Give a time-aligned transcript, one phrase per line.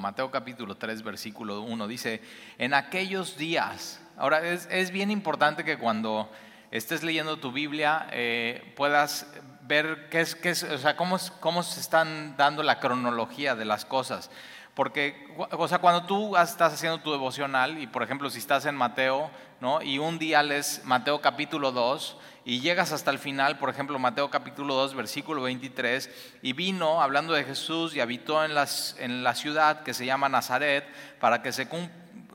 [0.00, 2.20] Mateo capítulo 3, versículo 1 dice,
[2.58, 6.28] en aquellos días, ahora es, bien importante que cuando
[6.72, 11.62] estés leyendo tu Biblia eh, puedas ver qué es, qué es, o sea, cómo, cómo
[11.62, 14.32] se están dando la cronología de las cosas.
[14.74, 18.74] Porque, o sea, cuando tú estás haciendo tu devocional, y por ejemplo, si estás en
[18.74, 19.30] Mateo,
[19.60, 19.80] ¿no?
[19.80, 24.30] Y un día lees Mateo capítulo 2 y llegas hasta el final, por ejemplo, Mateo
[24.30, 26.10] capítulo 2, versículo 23,
[26.42, 30.28] y vino hablando de Jesús y habitó en, las, en la ciudad que se llama
[30.28, 30.84] Nazaret
[31.20, 31.68] para que se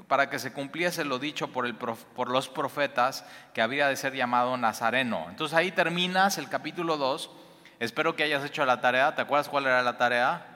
[0.08, 4.16] para que se cumpliese lo dicho por, el, por los profetas que había de ser
[4.16, 5.28] llamado Nazareno.
[5.30, 7.30] Entonces ahí terminas el capítulo 2.
[7.80, 9.14] Espero que hayas hecho la tarea.
[9.14, 10.49] ¿Te acuerdas cuál era la tarea?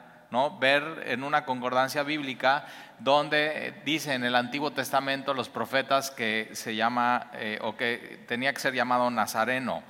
[0.59, 2.65] Ver en una concordancia bíblica
[2.99, 8.53] donde dice en el Antiguo Testamento los profetas que se llama eh, o que tenía
[8.53, 9.83] que ser llamado Nazareno.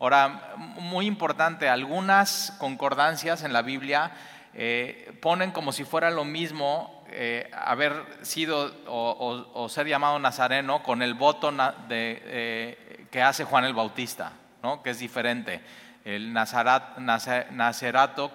[0.00, 4.12] Ahora, muy importante, algunas concordancias en la Biblia
[4.54, 11.02] eh, ponen como si fuera lo mismo eh, haber sido o, ser llamado Nazareno con
[11.02, 11.52] el voto
[11.88, 14.82] que hace Juan el Bautista, ¿no?
[14.82, 15.60] que es diferente.
[16.04, 16.96] El nazarat,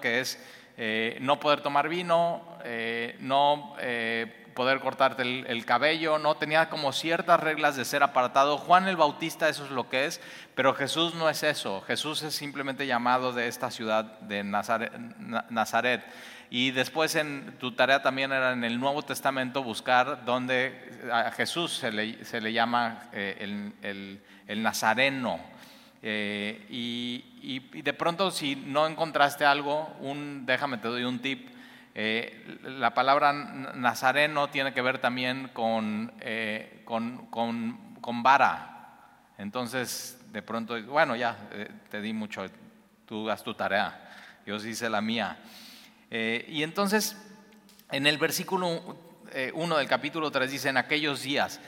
[0.02, 0.40] que es
[0.76, 6.92] eh, no poder tomar vino, eh, no eh, poder cortarte el, cabello, no tenía como
[6.94, 8.58] ciertas reglas de ser apartado.
[8.58, 10.20] Juan el Bautista eso es lo que es,
[10.56, 11.82] pero Jesús no es eso.
[11.82, 16.04] Jesús es simplemente llamado de esta ciudad de Nazaret.
[16.50, 21.74] Y después en tu tarea también era en el Nuevo Testamento buscar donde a Jesús
[21.78, 25.40] se le, llama el, el Nazareno.
[26.06, 31.50] Eh, y, de pronto si no encontraste algo, un, déjame te doy un tip.
[31.96, 39.30] Eh, la palabra nazareno tiene que ver también con, eh, con, con, vara.
[39.38, 41.38] Entonces, de pronto, bueno, ya
[41.90, 42.46] te di mucho,
[43.06, 44.10] tú haz tu tarea,
[44.46, 45.38] yo hice la mía.
[46.12, 47.18] y entonces,
[47.92, 48.98] en el versículo
[49.54, 51.60] 1 del capítulo 3 dice, en aquellos días,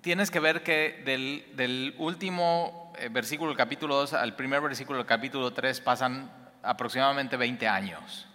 [0.00, 4.98] tienes que ver que del, del último eh, versículo del capítulo 2 al primer versículo
[4.98, 6.30] del capítulo 3 pasan
[6.62, 8.26] aproximadamente 20 años.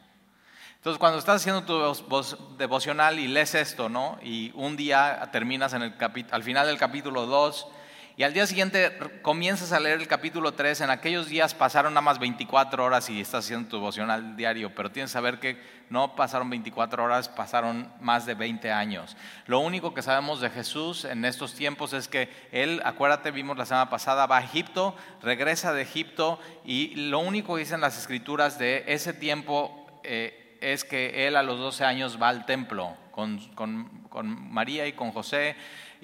[0.75, 4.19] Entonces, cuando estás haciendo tu devocional y lees esto, ¿no?
[4.21, 5.93] Y un día terminas en el
[6.31, 7.67] al final del capítulo 2
[8.15, 12.03] y al día siguiente comienzas a leer el capítulo 3, en aquellos días pasaron nada
[12.03, 15.59] más 24 horas y estás haciendo tu devocional diario, pero tienes que saber que
[15.89, 19.17] no pasaron 24 horas, pasaron más de 20 años.
[19.47, 23.65] Lo único que sabemos de Jesús en estos tiempos es que Él, acuérdate, vimos la
[23.65, 28.59] semana pasada, va a Egipto, regresa de Egipto y lo único que dicen las escrituras
[28.59, 33.39] de ese tiempo eh, es que Él a los 12 años va al templo con,
[33.55, 35.55] con María y con José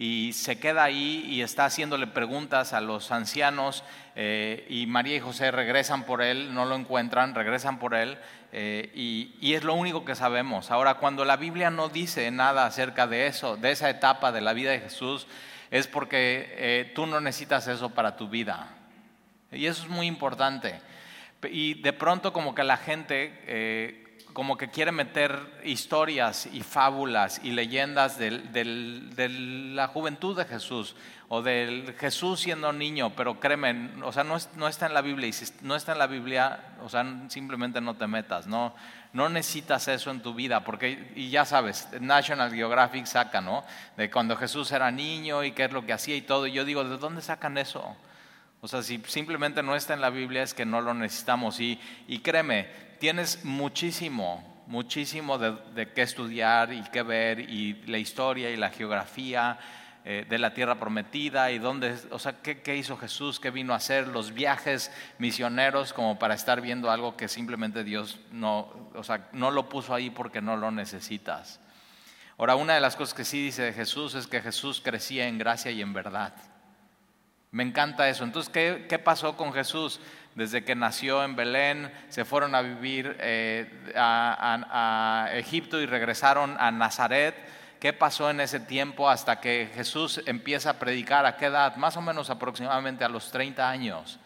[0.02, 3.84] y se queda ahí y está haciéndole preguntas a los ancianos
[4.16, 8.18] eh, y María y José regresan por él, no lo encuentran, regresan por él
[8.54, 10.72] eh, y, es lo único que sabemos.
[10.72, 14.54] Ahora, cuando la Biblia no dice nada acerca de eso, de esa etapa de la
[14.54, 15.28] vida de Jesús,
[15.70, 18.70] es porque eh, tú no necesitas eso para tu vida.
[19.52, 20.80] Y eso es muy importante.
[21.52, 23.99] Y de pronto como que la gente
[24.34, 29.30] como que quiere meter historias y fábulas y leyendas de
[29.74, 30.96] la juventud de Jesús
[31.32, 35.28] o del Jesús siendo niño, pero créeme, o sea, no, no, está en la Biblia
[35.28, 38.74] y si no está en la Biblia, o sea, simplemente no te metas, no,
[39.14, 43.64] no necesitas eso en tu vida, porque, y ya sabes, National Geographic saca, ¿no?
[43.96, 46.66] De cuando Jesús era niño y qué es lo que hacía y todo, y yo
[46.66, 47.96] digo, ¿de dónde sacan eso?
[48.62, 51.60] O sea, si simplemente no está en la Biblia es que no lo necesitamos.
[51.60, 52.68] Y, y créeme,
[53.00, 59.58] tienes muchísimo, muchísimo de, qué estudiar y qué ver, y la historia y la geografía
[60.04, 63.74] eh, de la tierra prometida, y dónde, o sea, qué, qué hizo Jesús, qué vino
[63.74, 69.04] a hacer, los viajes misioneros, como para estar viendo algo que simplemente Dios no, o
[69.04, 71.62] sea, no lo puso ahí porque no lo necesitas.
[72.38, 75.38] Ahora, una de las cosas que sí dice de Jesús es que Jesús crecía en
[75.38, 76.34] gracia y en verdad.
[77.52, 78.24] Me encanta eso.
[78.24, 80.00] Entonces, ¿qué, pasó con Jesús?
[80.36, 86.72] desde que nació en Belén, se fueron a vivir eh, a, Egipto y regresaron a
[86.72, 87.36] Nazaret.
[87.80, 91.26] ¿Qué pasó en ese tiempo hasta que Jesús empieza a predicar?
[91.26, 91.76] ¿A qué edad?
[91.76, 94.20] Más o menos aproximadamente a los 30 años.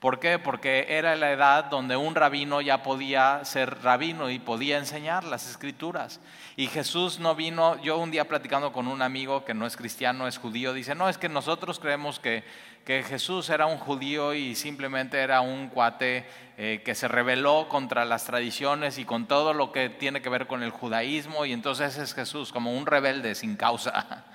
[0.00, 0.38] ¿Por qué?
[0.38, 5.46] Porque era la edad donde un rabino ya podía ser rabino y podía enseñar las
[5.46, 6.20] escrituras.
[6.56, 10.26] Y Jesús no vino, yo un día platicando con un amigo que no es cristiano,
[10.26, 12.44] es judío, dice, no, es que nosotros creemos que,
[12.86, 16.24] que Jesús era un judío y simplemente era un cuate
[16.56, 20.46] eh, que se rebeló contra las tradiciones y con todo lo que tiene que ver
[20.46, 24.24] con el judaísmo y entonces es Jesús como un rebelde sin causa.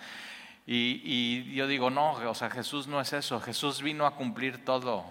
[0.67, 4.65] Y, y yo digo, no, o sea, Jesús no es eso, Jesús vino a cumplir
[4.65, 5.05] todo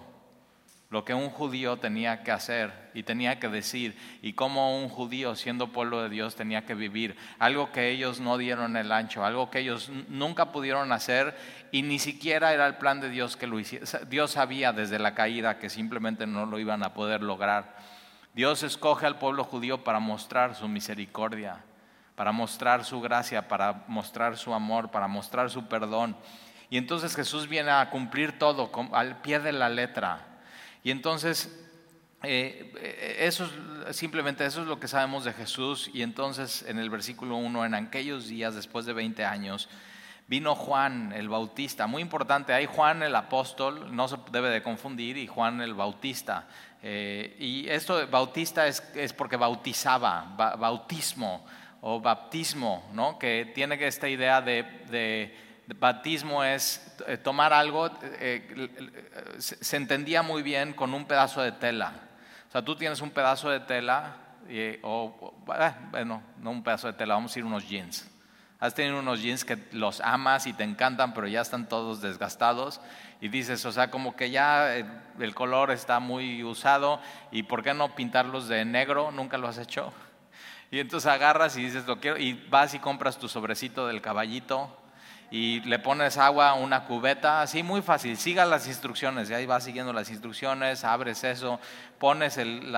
[0.89, 5.35] lo que un judío tenía que hacer y tenía que decir, y cómo un judío
[5.35, 9.49] siendo pueblo de Dios tenía que vivir, algo que ellos no dieron el ancho, algo
[9.49, 11.35] que ellos nunca pudieron hacer
[11.71, 13.85] y ni siquiera era el plan de Dios que lo hiciera.
[14.07, 17.75] Dios sabía desde la caída que simplemente no lo iban a poder lograr.
[18.33, 21.63] Dios escoge al pueblo judío para mostrar su misericordia,
[22.15, 26.15] para mostrar su gracia, para mostrar su amor, para mostrar su perdón.
[26.69, 30.34] Y entonces Jesús viene a cumplir todo al pie de la letra.
[30.85, 31.49] Y entonces,
[32.21, 33.49] eh, eh, eso
[33.89, 35.89] es, simplemente eso es lo que sabemos de Jesús.
[35.91, 39.67] Y entonces en el versículo 1, en aquellos días, después de 20 años,
[40.27, 41.87] vino Juan el Bautista.
[41.87, 46.47] Muy importante, hay Juan el apóstol, no se debe de confundir, y Juan el Bautista.
[46.83, 51.47] Eh, y esto de bautista es, es porque bautizaba, bautismo
[51.81, 53.17] o baptismo, ¿no?
[53.17, 60.43] que tiene esta idea de bautismo es eh, tomar algo, eh, eh, se entendía muy
[60.43, 61.93] bien con un pedazo de tela.
[62.47, 64.17] O sea, tú tienes un pedazo de tela,
[64.83, 65.33] o,
[65.91, 68.09] bueno, no un pedazo de tela, vamos a ir unos jeans.
[68.59, 72.79] Has tenido unos jeans que los amas y te encantan, pero ya están todos desgastados.
[73.19, 77.01] Y dices, o sea, como que ya el color está muy usado,
[77.31, 79.11] ¿y por qué no pintarlos de negro?
[79.11, 79.91] ¿Nunca lo has hecho?
[80.71, 84.84] Y entonces agarras y dices, lo quiero, y vas y compras tu sobrecito del caballito
[85.31, 89.45] y le pones agua a una cubeta, así muy fácil, siga las instrucciones, y ahí
[89.45, 91.59] vas siguiendo las instrucciones, abres eso,
[91.97, 92.73] pones el,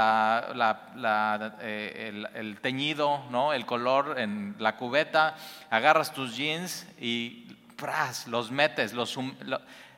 [1.62, 3.54] eh, el, teñido, ¿no?
[3.54, 5.36] el color en la cubeta,
[5.70, 8.28] agarras tus jeans y ¡pras!
[8.28, 9.18] los metes, los,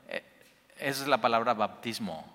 [0.08, 0.24] eh,
[0.78, 2.26] esa es la palabra baptismo.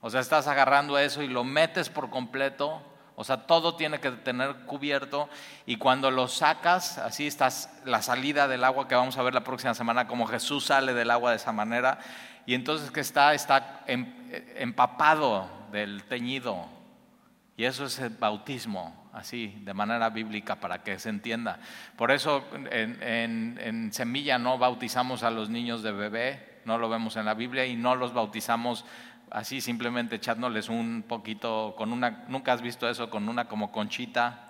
[0.00, 2.82] O sea, estás agarrando eso y lo metes por completo
[3.20, 5.28] o sea, todo tiene que tener cubierto
[5.66, 9.42] y cuando lo sacas, así estás la salida del agua que vamos a ver la
[9.42, 11.98] próxima semana, como Jesús sale del agua de esa manera,
[12.46, 14.06] y entonces que está, está em,
[14.54, 16.64] empapado del teñido.
[17.56, 21.58] Y eso es el bautismo, así, de manera bíblica, para que se entienda.
[21.96, 27.16] Por eso en, en Semilla no bautizamos a los niños de bebé, no lo vemos
[27.16, 28.84] en la Biblia, y no los bautizamos
[29.30, 34.44] así simplemente echándoles un poquito, con una, nunca has visto eso, con una como conchita.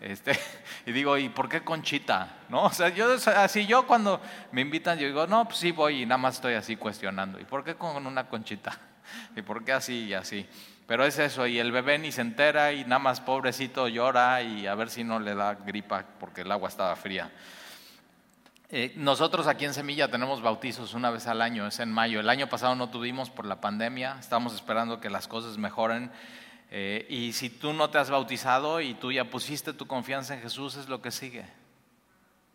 [0.00, 0.38] Este,
[0.86, 2.36] y digo, ¿y por qué conchita?
[2.48, 2.64] ¿No?
[2.64, 4.20] O sea, yo así yo cuando
[4.52, 7.38] me invitan, yo digo, no, pues sí voy y nada más estoy así cuestionando.
[7.40, 8.76] ¿Y por qué con una conchita?
[9.36, 10.46] ¿Y por qué así y así?
[10.86, 14.66] Pero es eso, y el bebé ni se entera y nada más pobrecito llora y
[14.66, 17.30] a ver si no le da gripa porque el agua estaba fría.
[18.76, 22.18] Eh, nosotros aquí en Semilla tenemos bautizos una vez al año, es en mayo.
[22.18, 26.10] El año pasado no tuvimos por la pandemia, estamos esperando que las cosas mejoren.
[26.72, 30.42] Eh, y si tú no te has bautizado y tú ya pusiste tu confianza en
[30.42, 31.42] Jesús, es lo que sigue.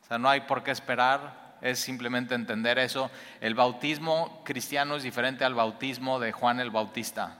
[0.03, 3.09] O sea, no hay por qué esperar, es simplemente entender eso.
[3.39, 7.37] El bautismo cristiano es diferente al bautismo de Juan el Bautista.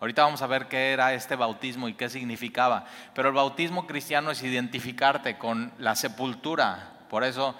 [0.00, 2.86] Ahorita vamos a ver qué era este bautismo y qué significaba.
[3.14, 6.94] Pero el bautismo cristiano es identificarte con la sepultura.
[7.10, 7.54] Por eso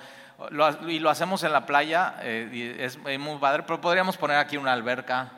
[0.87, 4.73] y lo hacemos en la playa, eh, es muy padre, pero podríamos poner aquí una
[4.73, 5.33] alberca.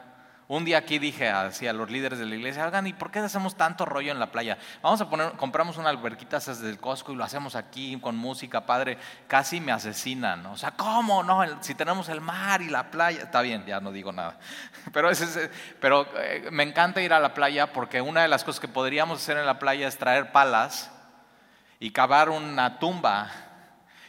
[0.49, 3.19] Un día aquí dije así a los líderes de la iglesia, oigan, ¿y por qué
[3.19, 4.57] hacemos tanto rollo en la playa?
[4.81, 8.65] Vamos a poner, compramos una alberquita desde el Costco y lo hacemos aquí con música,
[8.65, 8.97] padre.
[9.27, 10.47] Casi me asesinan.
[10.47, 11.23] O sea, ¿cómo?
[11.23, 13.25] No, si tenemos el mar y la playa.
[13.25, 14.39] Está bien, ya no digo nada.
[14.93, 15.11] Pero,
[15.83, 19.21] pero eh, me encanta ir a la playa porque una de las cosas que podríamos
[19.21, 20.91] hacer en la playa es traer palas
[21.79, 23.31] y cavar una tumba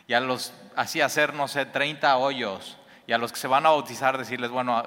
[0.08, 2.78] y a los, así hacer, no sé, 30 hoyos,
[3.10, 4.84] y a los que se van a bautizar decirles, bueno,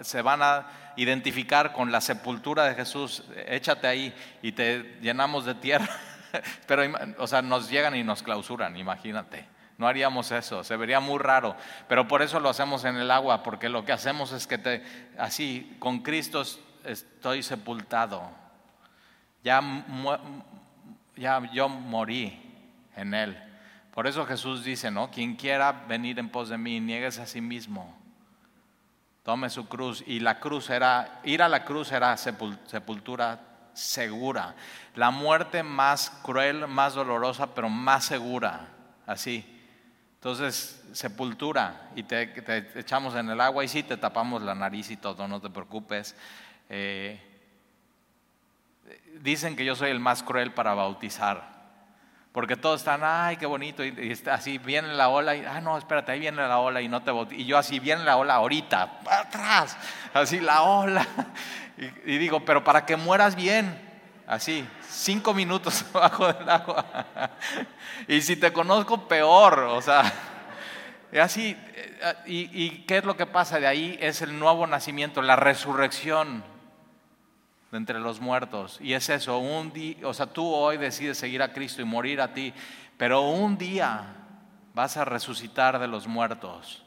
[0.00, 0.66] se van a
[0.96, 5.88] identificar con la sepultura de Jesús, échate ahí y te llenamos de tierra.
[6.66, 6.84] Pero,
[7.18, 9.46] o sea, nos llegan y nos clausuran, imagínate.
[9.76, 11.56] No haríamos eso, se vería muy raro.
[11.88, 14.84] Pero por eso lo hacemos en el agua, porque lo que hacemos es que te,
[15.18, 16.44] así, con Cristo
[16.84, 18.30] estoy sepultado.
[19.42, 19.60] Ya,
[21.16, 22.40] ya yo morí
[22.94, 23.53] en Él.
[23.94, 25.08] Por eso Jesús dice, ¿no?
[25.12, 27.96] Quien quiera venir en pos de mí, niegues a sí mismo.
[29.22, 30.02] Tome su cruz.
[30.04, 33.40] Y la cruz era, ir a la cruz era sepultura
[33.72, 34.56] segura.
[34.96, 38.68] La muerte más cruel, más dolorosa, pero más segura.
[39.06, 39.48] Así.
[40.16, 41.90] Entonces, sepultura.
[41.94, 42.32] Y te,
[42.74, 46.16] echamos en el agua y sí, te tapamos la nariz y todo, no te preocupes.
[46.68, 47.20] Eh,
[49.20, 51.53] dicen que yo soy el más cruel para bautizar.
[52.34, 56.10] Porque todos están, ay, qué bonito, y, así viene la ola, y, ah, no, espérate,
[56.10, 59.76] ahí viene la ola y no te Y yo así, viene la ola ahorita, atrás,
[60.12, 61.06] así la ola.
[62.06, 63.80] Y, digo, pero para que mueras bien,
[64.26, 67.06] así, cinco minutos abajo del agua.
[68.08, 70.12] Y si te conozco, peor, o sea,
[71.22, 71.56] así.
[72.26, 73.96] ¿Y, ¿Y qué es lo que pasa de ahí?
[74.00, 76.42] Es el nuevo nacimiento, la resurrección.
[77.74, 78.78] De entre los muertos.
[78.80, 82.20] Y es eso, un día, o sea, tú hoy decides seguir a Cristo y morir
[82.20, 82.54] a ti,
[82.96, 84.14] pero un día
[84.74, 86.84] vas a resucitar de los muertos.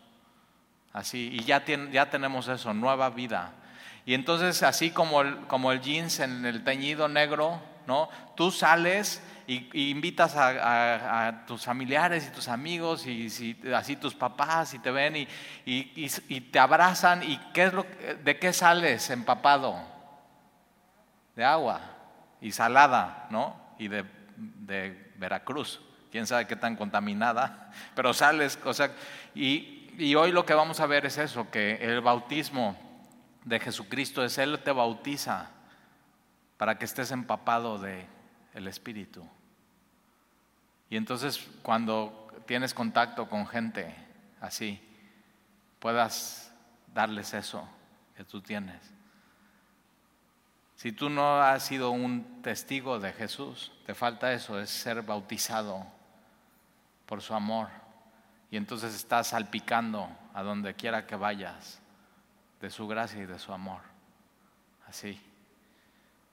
[0.94, 3.52] Así, y ya, ya tenemos eso, nueva vida.
[4.06, 8.08] Y entonces, así como el, como el jeans en el teñido negro, ¿no?
[8.38, 14.80] Tú sales y, invitas a, tus familiares y tus amigos y así tus papás y
[14.80, 15.28] te ven y,
[15.66, 17.86] y, te abrazan y ¿qué es lo,
[18.24, 19.97] ¿de qué sales empapado?
[21.38, 21.80] De agua
[22.42, 23.56] y salada, ¿no?
[23.78, 24.04] Y de,
[24.36, 25.80] de Veracruz,
[26.12, 28.92] quién sabe qué tan contaminada, pero sales, o sea,
[29.36, 32.76] y, y hoy lo que vamos a ver es eso, que el bautismo
[33.46, 35.52] de Jesucristo es Él te bautiza
[36.58, 38.06] para que estés empapado de
[38.54, 39.24] el Espíritu.
[40.90, 43.94] Y entonces cuando tienes contacto con gente
[44.42, 44.82] así,
[45.80, 46.52] puedas
[46.94, 47.68] darles eso
[48.16, 48.97] que tú tienes.
[50.78, 55.84] Si tú no has sido un testigo de Jesús, te falta eso, es ser bautizado
[57.08, 57.70] por su amor.
[58.52, 61.82] Y entonces estás salpicando a donde quiera que vayas
[62.62, 63.82] de su gracia y de su amor.
[64.88, 65.20] Así.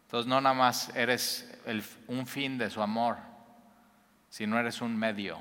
[0.02, 1.50] Entonces no nada más eres
[2.06, 3.16] un fin de su amor,
[4.28, 5.38] si no eres un medio.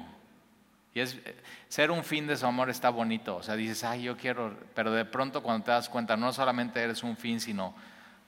[0.94, 1.20] Y es,
[1.68, 3.36] ser un fin de su amor está bonito.
[3.36, 6.82] O sea, dices, ay, yo quiero, pero de pronto cuando te das cuenta, no solamente
[6.82, 7.76] eres un fin, sino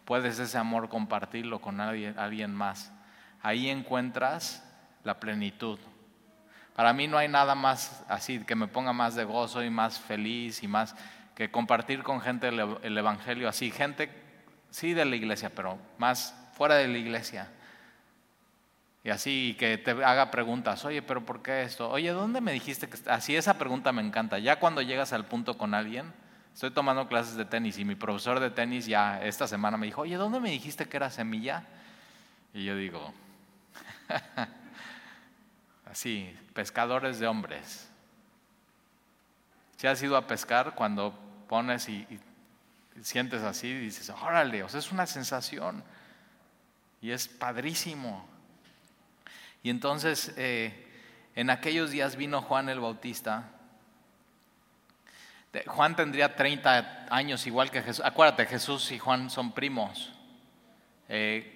[0.05, 2.91] puedes ese amor compartirlo con alguien, alguien más.
[3.41, 4.63] Ahí encuentras
[5.03, 5.79] la plenitud.
[6.75, 9.99] Para mí no hay nada más así que me ponga más de gozo y más
[9.99, 10.95] feliz y más
[11.33, 13.71] que compartir con gente el, el Evangelio así.
[13.71, 14.09] Gente,
[14.69, 17.49] sí de la iglesia, pero más fuera de la iglesia.
[19.03, 21.91] Y así que te haga preguntas, oye, pero ¿por qué esto?
[21.91, 24.39] Oye, ¿dónde me dijiste que así esa pregunta me encanta?
[24.39, 26.11] Ya cuando llegas al punto con alguien,
[26.55, 30.01] estoy tomando clases de tenis y mi profesor de tenis ya esta semana me dijo,
[30.01, 31.65] oye, ¿dónde me dijiste que era semilla?
[32.53, 33.13] Y yo digo,
[35.85, 37.89] así, pescadores de hombres.
[39.75, 41.13] Si has ido a pescar, cuando
[41.49, 42.19] pones y, y
[43.03, 45.83] sientes así, dices, órale, o sea, es una sensación
[47.01, 48.25] y es padrísimo.
[49.61, 50.87] Y entonces eh,
[51.35, 53.51] en aquellos días vino Juan el Bautista.
[55.67, 58.03] Juan tendría 30 años igual que Jesús.
[58.05, 60.13] Acuérdate, Jesús y Juan son primos.
[61.09, 61.51] Eh,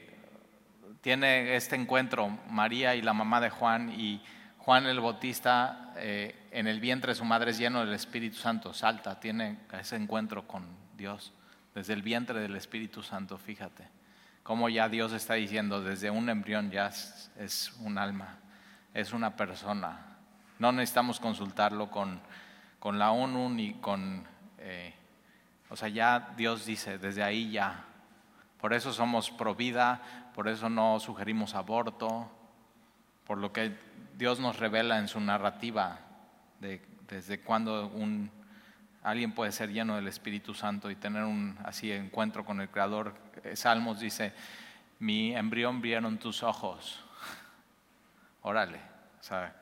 [1.01, 4.21] tiene este encuentro María y la mamá de Juan y
[4.57, 8.73] Juan el Bautista eh, en el vientre de su madre es lleno del Espíritu Santo,
[8.73, 10.65] salta, tiene ese encuentro con
[10.95, 11.33] Dios
[11.73, 13.99] desde el vientre del Espíritu Santo, fíjate
[14.49, 18.39] como ya Dios está diciendo, desde un embrión ya es, un alma,
[18.95, 20.17] es una persona.
[20.57, 22.19] No necesitamos consultarlo con,
[22.79, 24.25] con la ONU ni con...
[24.59, 24.93] Eh,
[25.69, 27.85] o sea, ya Dios dice, desde ahí ya.
[28.59, 30.01] Por eso somos pro vida,
[30.33, 32.29] por eso no sugerimos aborto,
[33.25, 33.77] por lo que
[34.17, 35.99] Dios nos revela en su narrativa
[36.59, 38.31] de desde cuando un,
[39.03, 43.15] alguien puede ser lleno del Espíritu Santo y tener un así encuentro con el Creador
[43.43, 44.33] eh, Salmos dice,
[44.99, 47.03] mi embrión vieron tus ojos.
[48.41, 48.79] Órale,
[49.19, 49.55] o sea,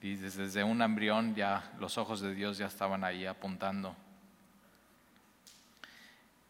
[0.00, 3.94] desde un embrión ya los ojos de Dios ya estaban ahí apuntando.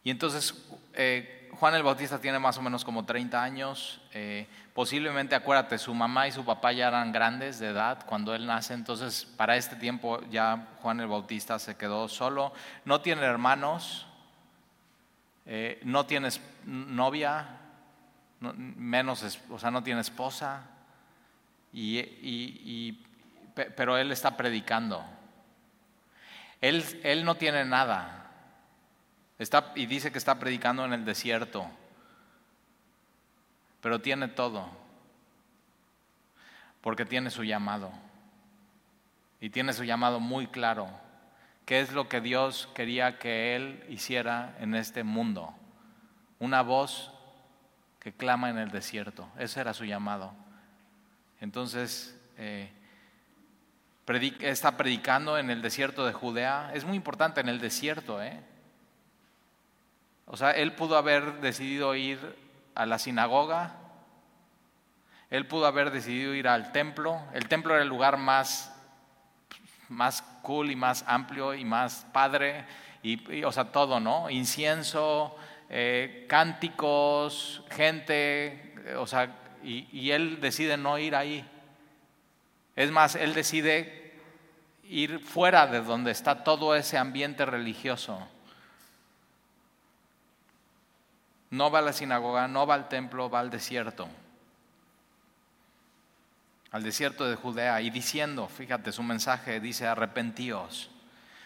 [0.04, 0.54] Y entonces
[0.94, 4.00] eh, Juan el Bautista tiene más o menos como 30 años.
[4.12, 8.46] Eh, posiblemente, acuérdate, su mamá y su papá ya eran grandes de edad cuando él
[8.46, 8.74] nace.
[8.74, 12.52] Entonces, para este tiempo ya Juan el Bautista se quedó solo.
[12.84, 14.06] No tiene hermanos,
[15.46, 17.58] eh, no tienes novia,
[18.40, 20.62] menos, o sea, no tiene esposa,
[21.72, 23.04] y,
[23.76, 25.04] pero él está predicando.
[26.60, 28.30] Él, él no tiene nada.
[29.38, 31.70] Está, y dice que está predicando en el desierto,
[33.80, 34.68] pero tiene todo,
[36.80, 37.92] porque tiene su llamado.
[39.40, 40.88] Y tiene su llamado muy claro
[41.64, 45.54] qué es lo que Dios quería que él hiciera en este mundo.
[46.40, 47.12] Una voz
[48.00, 49.28] que clama en el desierto.
[49.38, 50.32] Ese era su llamado.
[51.40, 52.72] Entonces, eh,
[54.40, 56.70] está predicando en el desierto de Judea.
[56.74, 58.22] Es muy importante en el desierto.
[58.22, 58.40] ¿eh?
[60.26, 62.18] O sea, él pudo haber decidido ir
[62.74, 63.76] a la sinagoga.
[65.30, 67.20] Él pudo haber decidido ir al templo.
[67.34, 68.72] El templo era el lugar más
[69.88, 72.64] más cool y más amplio y más padre,
[73.02, 74.30] y, o sea, todo, ¿no?
[74.30, 75.36] Incienso,
[75.70, 81.48] eh, cánticos, gente, o sea, y, y él decide no ir ahí.
[82.78, 84.14] Es más, él decide
[84.84, 88.24] ir fuera de donde está todo ese ambiente religioso.
[91.50, 94.08] No va a la sinagoga, no va al templo, va al desierto.
[96.70, 100.88] Al desierto de Judea y diciendo, fíjate, su mensaje dice, arrepentíos,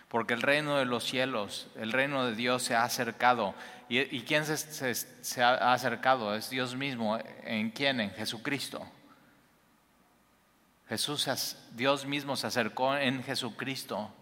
[0.08, 3.54] porque el reino de los cielos, el reino de Dios se ha acercado.
[3.88, 6.34] ¿Y, quién se, ha acercado?
[6.34, 7.18] Es Dios mismo.
[7.44, 8.02] ¿En quién?
[8.02, 8.86] En Jesucristo.
[10.92, 14.12] Jesús, Dios mismo se acercó en Jesucristo.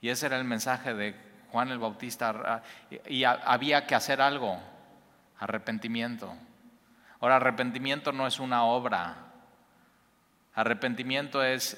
[0.00, 1.14] Y ese era el mensaje de
[1.52, 2.62] Juan el Bautista.
[3.06, 4.58] Y había que hacer algo.
[5.38, 6.34] Arrepentimiento.
[7.20, 9.26] Ahora, arrepentimiento no es una obra.
[10.54, 11.76] Arrepentimiento es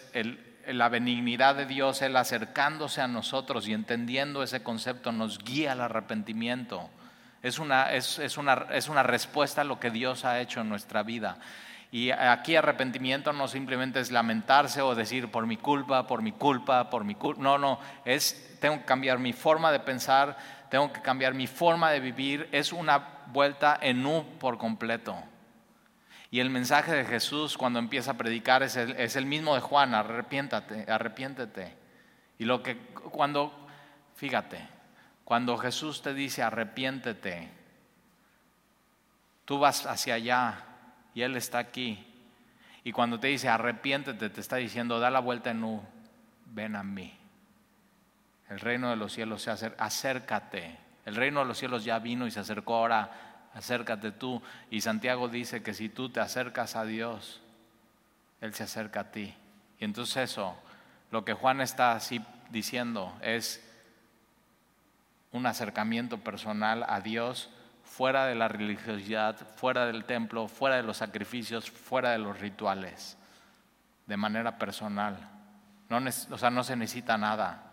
[0.68, 5.80] la benignidad de Dios, Él acercándose a nosotros y entendiendo ese concepto nos guía al
[5.80, 6.90] arrepentimiento.
[7.42, 11.02] Es una, es, una, es una respuesta a lo que Dios ha hecho en nuestra
[11.02, 11.38] vida.
[11.92, 16.88] Y aquí arrepentimiento no simplemente es lamentarse o decir por mi culpa, por mi culpa,
[16.88, 17.42] por mi culpa.
[17.42, 20.38] No, no, es tengo que cambiar mi forma de pensar,
[20.70, 22.48] tengo que cambiar mi forma de vivir.
[22.50, 25.22] Es una vuelta en U por completo.
[26.30, 29.60] Y el mensaje de Jesús cuando empieza a predicar es el, es el mismo de
[29.60, 31.76] Juan, arrepiéntate, arrepiéntete.
[32.38, 33.68] Y lo que cuando,
[34.16, 34.66] fíjate,
[35.24, 37.50] cuando Jesús te dice arrepiéntete,
[39.44, 40.71] tú vas hacia allá
[41.14, 42.06] y Él está aquí.
[42.84, 45.82] Y cuando te dice arrepiéntete, te está diciendo da la vuelta en U,
[46.46, 47.16] ven a mí.
[48.48, 50.78] El reino de los cielos se acerca, acércate.
[51.04, 53.10] El reino de los cielos ya vino y se acercó ahora,
[53.54, 54.42] acércate tú.
[54.70, 57.40] Y Santiago dice que si tú te acercas a Dios,
[58.40, 59.34] Él se acerca a ti.
[59.78, 60.56] Y entonces eso,
[61.10, 63.66] lo que Juan está así diciendo es
[65.32, 67.48] un acercamiento personal a Dios
[67.96, 73.18] fuera de la religiosidad, fuera del templo, fuera de los sacrificios, fuera de los rituales,
[74.06, 75.18] de manera personal.
[75.90, 75.98] No,
[76.30, 77.70] o sea, no se necesita nada.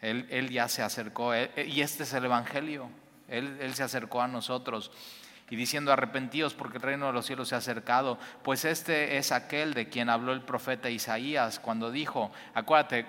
[0.00, 2.90] Él, ya se acercó, eh, eh, y este es el Evangelio.
[3.28, 4.90] Él, se acercó a nosotros
[5.48, 9.30] y diciendo arrepentidos porque el reino de los cielos se ha acercado, pues este es
[9.30, 13.06] aquel de quien habló el profeta Isaías cuando dijo, acuérdate,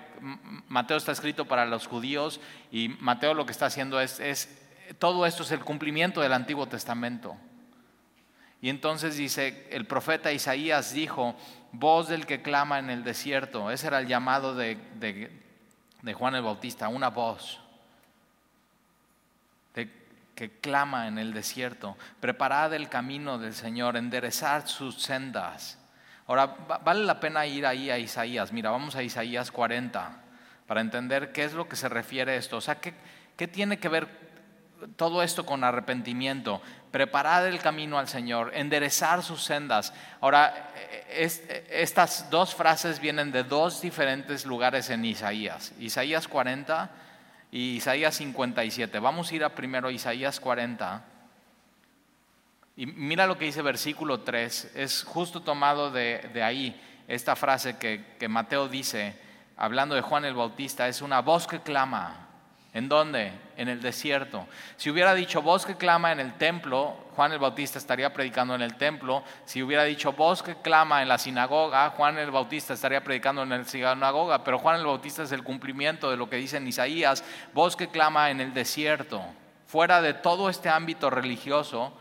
[0.68, 2.40] Mateo está escrito para los judíos
[2.70, 4.20] y Mateo lo que está haciendo es
[4.98, 7.36] todo esto es el cumplimiento del Antiguo Testamento.
[8.60, 11.36] Y entonces dice, el profeta Isaías dijo,
[11.72, 14.78] voz del que clama en el desierto, ese era el llamado de,
[16.02, 17.60] de Juan el Bautista, una voz
[20.38, 25.80] que clama en el desierto, preparad el camino del Señor, enderezar sus sendas.
[26.28, 26.46] Ahora,
[26.84, 28.52] vale la pena ir ahí a Isaías.
[28.52, 30.12] Mira, vamos a Isaías 40
[30.68, 32.58] para entender qué es lo que se refiere a esto.
[32.58, 32.94] O sea, ¿qué,
[33.36, 34.27] qué tiene que ver
[34.96, 36.60] todo esto con arrepentimiento?
[36.90, 39.92] Preparad el camino al Señor, enderezar sus sendas.
[40.20, 40.72] Ahora,
[41.70, 45.72] estas dos frases vienen de dos diferentes lugares en Isaías.
[45.78, 46.90] Isaías 40
[47.50, 48.98] y Isaías 57.
[48.98, 51.04] Vamos a ir a primero Isaías 40.
[52.76, 54.72] Y mira lo que dice versículo 3.
[54.74, 59.16] Es justo tomado de, ahí esta frase que Mateo dice,
[59.58, 62.27] hablando de Juan el Bautista, es una voz que clama.
[62.74, 63.32] ¿En dónde?
[63.56, 64.46] En el desierto.
[64.76, 68.62] Si hubiera dicho voz que clama en el templo, Juan el Bautista estaría predicando en
[68.62, 69.24] el templo.
[69.46, 73.48] Si hubiera dicho voz que clama en la sinagoga, Juan el Bautista estaría predicando en
[73.48, 74.44] la sinagoga.
[74.44, 77.88] Pero Juan el Bautista es el cumplimiento de lo que dice en Isaías, voz que
[77.88, 79.22] clama en el desierto.
[79.66, 81.92] Fuera de todo este ámbito religioso,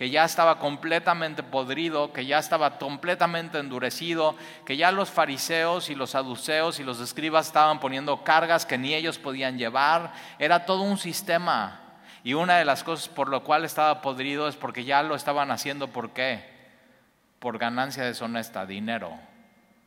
[0.00, 4.34] que ya estaba completamente podrido, que ya estaba completamente endurecido,
[4.64, 8.94] que ya los fariseos y los saduceos y los escribas estaban poniendo cargas que ni
[8.94, 10.14] ellos podían llevar.
[10.38, 11.82] Era todo un sistema.
[12.24, 15.50] Y una de las cosas por lo cual estaba podrido es porque ya lo estaban
[15.50, 16.48] haciendo, ¿por qué?
[17.38, 19.18] Por ganancia deshonesta, dinero.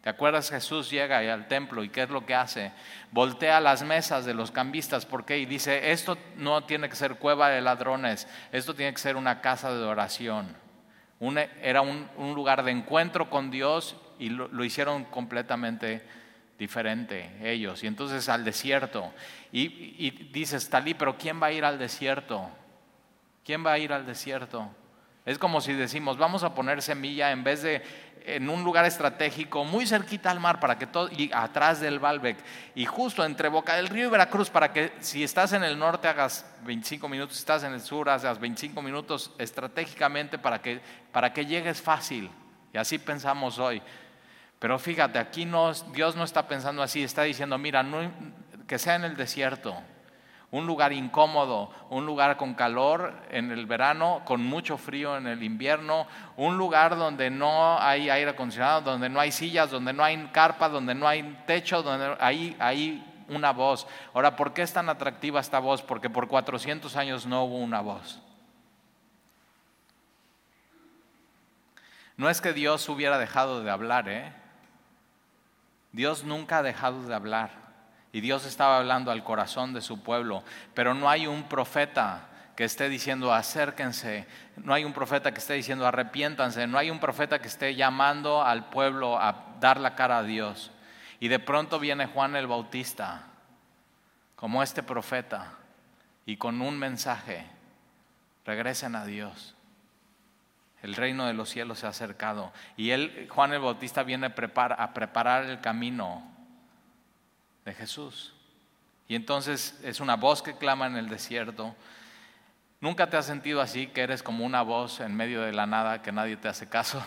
[0.04, 0.50] ¿Te acuerdas?
[0.50, 2.74] Jesús llega al templo y ¿qué es lo que hace?
[3.12, 5.38] Voltea las mesas de los cambistas, ¿por qué?
[5.38, 9.40] Y dice, esto no tiene que ser cueva de ladrones, esto tiene que ser una
[9.40, 10.58] casa de oración.
[11.62, 16.06] era un, lugar de encuentro con Dios y lo, hicieron completamente
[16.60, 17.82] diferente ellos.
[17.82, 19.14] Y entonces al desierto.
[19.54, 22.50] Y, y dices, Talí, pero ¿quién va a ir al desierto?
[23.46, 24.70] ¿Quién va a ir al desierto?
[25.26, 27.82] Es como si decimos, vamos a poner semilla en vez de
[28.26, 32.38] en un lugar estratégico, muy cerquita al mar, para que todo, y atrás del Balbec,
[32.76, 36.08] y justo entre Boca del Río y Veracruz, para que si estás en el norte
[36.08, 40.82] hagas 25 minutos, si estás en el sur hagas 25 minutos estratégicamente para que,
[41.12, 42.30] para que llegues fácil.
[42.74, 43.82] Y así pensamos hoy.
[44.60, 47.86] Pero fíjate, aquí no, Dios no está pensando así, está diciendo, mira,
[48.66, 49.76] que sea en el desierto,
[50.54, 55.42] un lugar incómodo, un lugar con calor en el verano, con mucho frío en el
[55.42, 56.06] invierno,
[56.38, 60.70] un lugar donde no hay aire acondicionado, donde no hay sillas, donde no hay carpa,
[60.70, 63.88] donde no hay techo, donde hay, hay una voz.
[64.14, 65.82] Ahora, ¿por qué es tan atractiva esta voz?
[65.82, 68.22] Porque por 400 años no hubo una voz.
[72.16, 74.32] No es que Dios hubiera dejado de hablar, ¿eh?
[75.92, 77.63] Dios nunca ha dejado de hablar.
[78.14, 80.44] Y Dios estaba hablando al corazón de su pueblo.
[80.76, 85.56] Pero no hay un profeta que esté diciendo acérquense, no hay un profeta que esté
[85.56, 90.20] diciendo arrepiéntanse, no hay un profeta que esté llamando al pueblo a dar la cara
[90.20, 90.72] a Dios.
[91.20, 93.24] Y de pronto viene Juan el Bautista,
[94.36, 95.54] como este profeta,
[96.28, 97.48] y con un mensaje,
[98.46, 99.56] regresen a Dios.
[100.84, 102.52] El reino de los cielos se ha acercado.
[102.78, 104.36] Y él, Juan el Bautista, viene a
[104.94, 106.33] preparar el camino
[107.66, 108.34] de Jesús.
[109.08, 111.76] Y entonces es una voz que clama en el desierto.
[112.80, 116.02] ¿Nunca te has sentido así, que eres como una voz en medio de la nada,
[116.02, 117.04] que nadie te hace caso?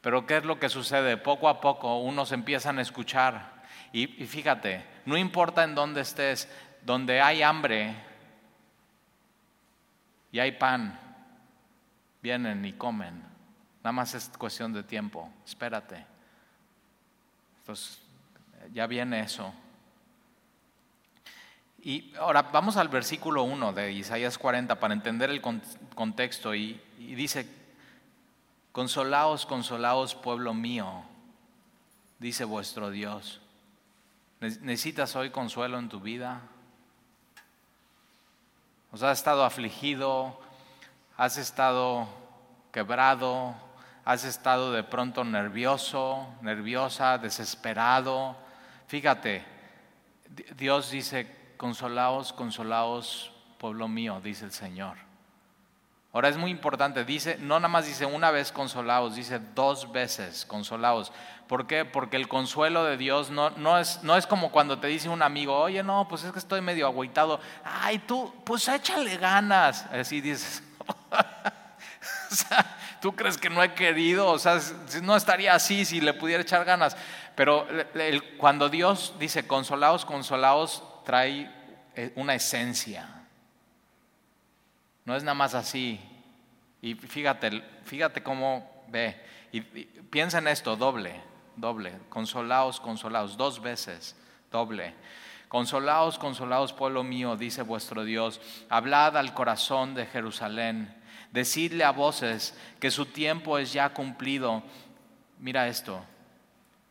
[0.00, 1.16] Pero ¿qué es lo que sucede?
[1.16, 3.60] Poco a poco unos empiezan a escuchar.
[3.92, 6.48] Y, fíjate, no importa en dónde estés,
[6.82, 7.94] donde hay hambre
[10.32, 10.98] y hay pan,
[12.22, 13.22] vienen y comen.
[13.82, 15.30] Nada más es cuestión de tiempo.
[15.44, 16.06] Espérate.
[17.58, 18.00] Entonces,
[18.72, 19.52] ya viene eso.
[21.82, 26.54] Y ahora vamos al versículo 1 de Isaías 40 para entender el contexto.
[26.54, 27.48] Y, dice,
[28.72, 31.02] consolaos, consolaos, pueblo mío,
[32.18, 33.40] dice vuestro Dios.
[34.40, 36.42] ¿Necesitas hoy consuelo en tu vida?
[38.92, 40.38] ¿Os has estado afligido?
[41.16, 42.08] ¿Has estado
[42.72, 43.54] quebrado?
[44.04, 48.36] ¿Has estado de pronto nervioso, nerviosa, desesperado?
[48.90, 49.44] Fíjate,
[50.56, 54.96] Dios dice, consolaos, consolaos, pueblo mío, dice el Señor.
[56.12, 60.44] Ahora es muy importante, dice, no nada más dice una vez consolaos, dice dos veces
[60.44, 61.12] consolaos.
[61.46, 61.84] ¿Por qué?
[61.84, 65.22] Porque el consuelo de Dios no, no, es, no es como cuando te dice un
[65.22, 67.38] amigo, oye, no, pues es que estoy medio agüitado.
[67.62, 69.86] Ay, tú, pues échale ganas.
[69.92, 70.64] Así dices.
[72.32, 74.60] o sea, tú crees que no he querido, o sea,
[75.02, 76.96] no estaría así si le pudiera echar ganas.
[77.34, 77.66] Pero
[78.38, 81.50] cuando Dios dice consolaos, consolaos, trae
[81.96, 83.20] eh, una esencia
[85.10, 86.00] no es nada más así.
[86.80, 89.20] Y fíjate, fíjate cómo ve.
[89.50, 91.20] Y, piensa en esto, doble,
[91.56, 91.98] doble.
[92.08, 94.14] Consolaos, consolaos, dos veces,
[94.52, 94.94] doble.
[95.48, 98.40] Consolaos, consolaos, pueblo mío, dice vuestro Dios.
[98.68, 100.96] Hablad al corazón de Jerusalén.
[101.32, 104.62] Decidle a voces que su tiempo es ya cumplido.
[105.38, 106.04] Mira esto,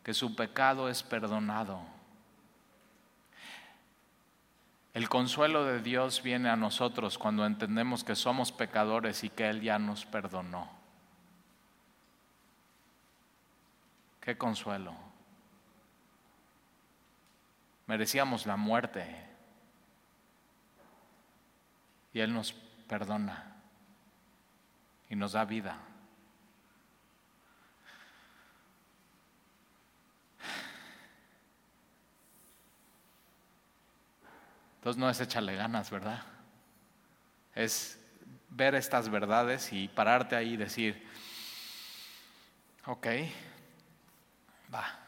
[0.02, 1.80] que su pecado es perdonado
[4.92, 9.60] el consuelo de Dios viene a nosotros cuando entendemos que somos pecadores y que Él
[9.60, 10.68] ya nos perdonó.
[14.20, 14.94] Qué consuelo.
[17.86, 19.06] Merecíamos la muerte
[22.12, 23.49] y Él nos perdona
[25.10, 25.76] y nos da vida.
[34.76, 36.22] Entonces no es echarle ganas, ¿verdad?
[37.54, 38.00] Es
[38.48, 41.06] ver estas verdades y pararte ahí y decir,
[42.86, 43.06] ok,
[44.72, 44.98] va.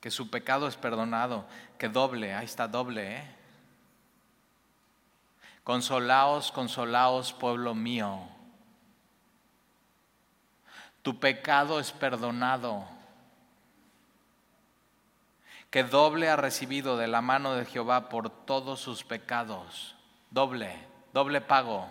[0.00, 1.46] Que su pecado es perdonado,
[1.78, 3.39] que doble, ahí está doble, ¿eh?
[5.70, 8.18] Consolaos, consolaos, pueblo mío.
[11.02, 12.88] Tu pecado es perdonado
[15.70, 19.94] que doble ha recibido de la mano de Jehová por todos sus pecados.
[20.32, 20.74] Doble,
[21.12, 21.86] doble pago.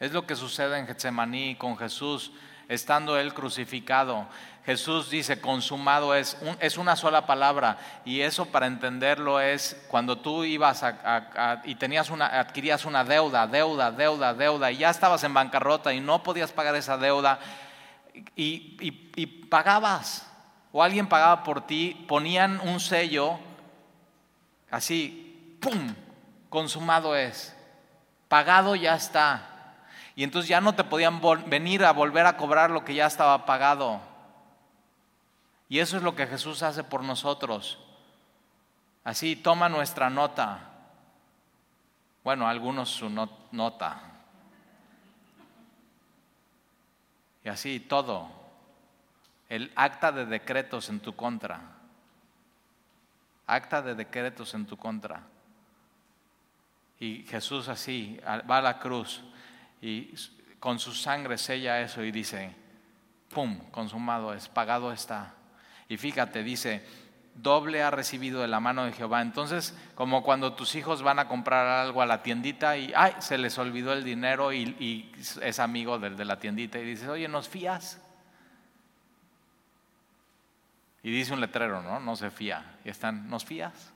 [0.00, 2.32] Es lo que sucede en Getsemaní con Jesús,
[2.66, 4.26] estando él crucificado.
[4.66, 7.78] Jesús dice, consumado es, es una sola palabra.
[8.04, 10.84] Y eso para entenderlo es cuando tú ibas
[11.64, 16.00] y tenías una, adquirías una deuda, deuda, deuda, deuda, y ya estabas en bancarrota y
[16.00, 17.38] no podías pagar esa deuda,
[18.34, 20.26] y pagabas
[20.72, 23.38] o alguien pagaba por ti, ponían un sello
[24.70, 25.94] así, ¡pum!
[26.50, 27.56] Consumado es.
[28.28, 29.78] Pagado ya está.
[30.14, 33.46] Y entonces ya no te podían venir a volver a cobrar lo que ya estaba
[33.46, 34.02] pagado.
[35.68, 37.78] Y eso es lo que Jesús hace por nosotros.
[39.04, 40.72] Así, toma nuestra nota.
[42.22, 44.02] Bueno, algunos su nota.
[47.44, 48.28] Y así todo
[49.48, 51.60] el acta de decretos en tu contra.
[53.46, 55.22] Acta de decretos en tu contra.
[56.98, 59.22] Y Jesús así va a la cruz
[59.80, 60.14] y
[60.58, 62.54] con su sangre sella eso y dice,
[63.28, 65.34] ¡pum!, consumado es, pagado está.
[65.88, 66.82] Y fíjate, dice,
[67.34, 69.22] doble ha recibido de la mano de Jehová.
[69.22, 73.38] Entonces, como cuando tus hijos van a comprar algo a la tiendita y, ay, se
[73.38, 77.48] les olvidó el dinero y, es amigo del de la tiendita y dices, oye, ¿nos
[77.48, 78.00] fías?
[81.02, 82.00] Y dice un letrero, ¿no?
[82.00, 82.78] No se fía.
[82.84, 83.92] Y están, ¿nos fías?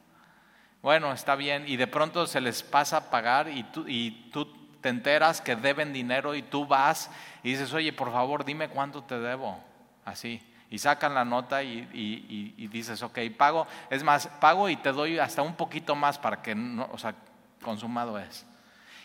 [0.81, 1.65] Bueno, está bien.
[1.67, 4.47] Y de pronto se les pasa a pagar y tú, y tú
[4.81, 7.11] te enteras que deben dinero y tú vas
[7.43, 9.59] y dices, oye, por favor, dime cuánto te debo.
[10.05, 10.41] Así.
[10.71, 13.67] Y sacan la nota y, dices, ok, pago.
[13.91, 17.15] Es más, pago y te doy hasta un poquito más para que, no, o sea,
[17.61, 18.47] consumado es.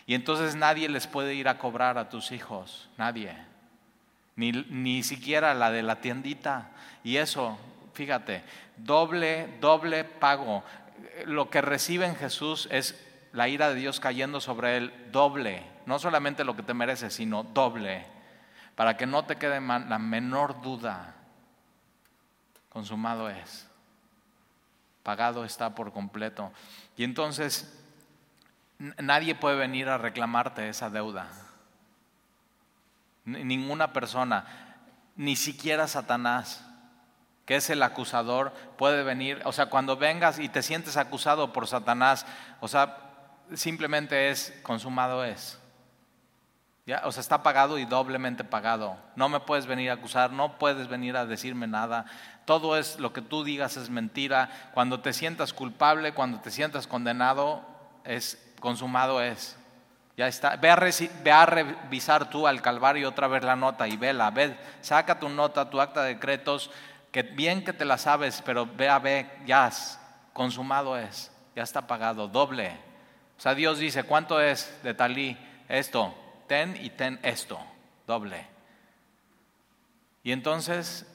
[0.06, 3.36] Y entonces nadie les puede ir a cobrar a tus hijos, nadie.
[4.36, 6.70] Ni, ni siquiera la de la tiendita.
[7.02, 7.58] Y eso,
[7.94, 8.44] fíjate,
[8.76, 10.62] doble, doble pago.
[11.24, 15.64] Lo que recibe en Jesús es la ira de Dios cayendo sobre él doble.
[15.84, 18.06] No solamente lo que te mereces, sino doble.
[18.76, 21.15] Para que no te quede la menor duda
[22.76, 23.66] consumado es,
[25.02, 26.52] pagado está por completo.
[26.94, 27.74] Y entonces
[28.98, 31.26] nadie puede venir a reclamarte esa deuda.
[33.24, 34.76] Ninguna persona,
[35.16, 36.66] ni siquiera Satanás,
[37.46, 41.66] que es el acusador, puede venir, o sea, cuando vengas y te sientes acusado por
[41.66, 42.26] Satanás,
[42.60, 42.98] o sea,
[43.54, 45.58] simplemente es consumado es.
[46.86, 47.02] ¿Ya?
[47.04, 48.96] O sea, está pagado y doblemente pagado.
[49.16, 52.06] No me puedes venir a acusar, no puedes venir a decirme nada.
[52.44, 54.70] Todo es lo que tú digas es mentira.
[54.72, 57.62] Cuando te sientas culpable, cuando te sientas condenado,
[58.04, 59.56] es consumado es.
[60.16, 60.54] Ya está.
[60.56, 64.30] Ve a, revisar tú al Calvario otra vez la nota y vela.
[64.30, 66.70] Ve, saca tu nota, tu acta de decretos,
[67.10, 69.70] que bien que te la sabes, pero ve a ver, ya,
[70.32, 71.32] consumado es.
[71.56, 72.70] Ya está pagado, doble.
[73.36, 75.36] O sea, Dios dice, ¿cuánto es de talí?
[75.68, 76.14] Esto,
[76.46, 77.58] ten y ten esto,
[78.06, 78.46] doble.
[80.22, 81.06] Y entonces,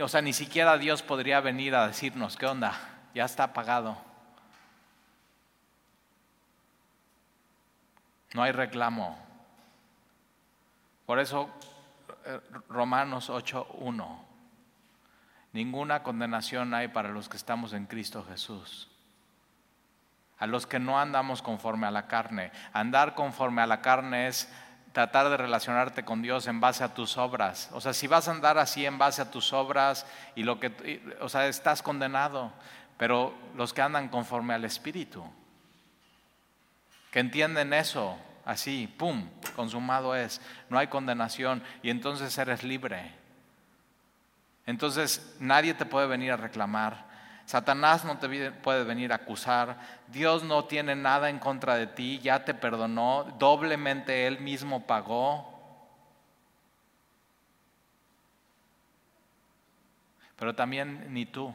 [0.00, 2.74] o sea, ni siquiera Dios podría venir a decirnos, ¿qué onda?
[3.14, 3.96] Ya está pagado.
[8.34, 9.18] No hay reclamo.
[11.06, 11.48] Por eso,
[12.26, 14.18] eh, Romanos 8.1,
[15.54, 18.90] ninguna condenación hay para los que estamos en Cristo Jesús
[20.38, 22.52] a los que no andamos conforme a la carne.
[22.72, 24.48] Andar conforme a la carne es
[24.92, 27.70] tratar de relacionarte con Dios en base a tus obras.
[27.72, 31.16] O sea, si vas a andar así en base a tus obras y lo que
[31.20, 32.52] o sea, estás condenado,
[32.96, 35.24] pero los que andan conforme al espíritu
[37.10, 43.12] que entienden eso, así, pum, consumado es, no hay condenación y entonces eres libre.
[44.66, 47.07] Entonces nadie te puede venir a reclamar
[47.48, 49.80] Satanás no te puede venir a acusar.
[50.08, 55.58] Dios no tiene nada en contra de ti, ya te perdonó, doblemente Él mismo pagó.
[60.36, 61.54] Pero también ni tú.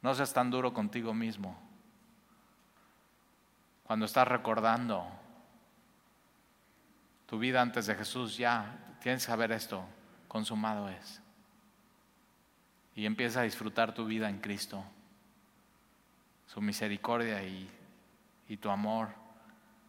[0.00, 1.60] No seas tan duro contigo mismo.
[3.82, 5.08] Cuando estás recordando
[7.26, 9.84] tu vida antes de Jesús, ya tienes que saber esto
[10.28, 11.20] consumado es.
[12.94, 14.84] Y empieza a disfrutar tu vida en Cristo,
[16.46, 17.70] su misericordia y,
[18.48, 19.08] y tu amor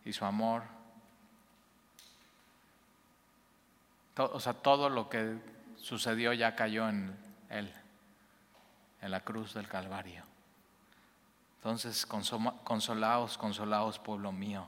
[0.05, 0.63] y su amor.
[4.17, 5.37] o sea, todo lo que
[5.77, 7.15] sucedió ya cayó en
[7.49, 7.71] Él,
[9.01, 10.23] en la cruz del Calvario.
[11.59, 14.67] Entonces, consolaos, consolaos, pueblo mío.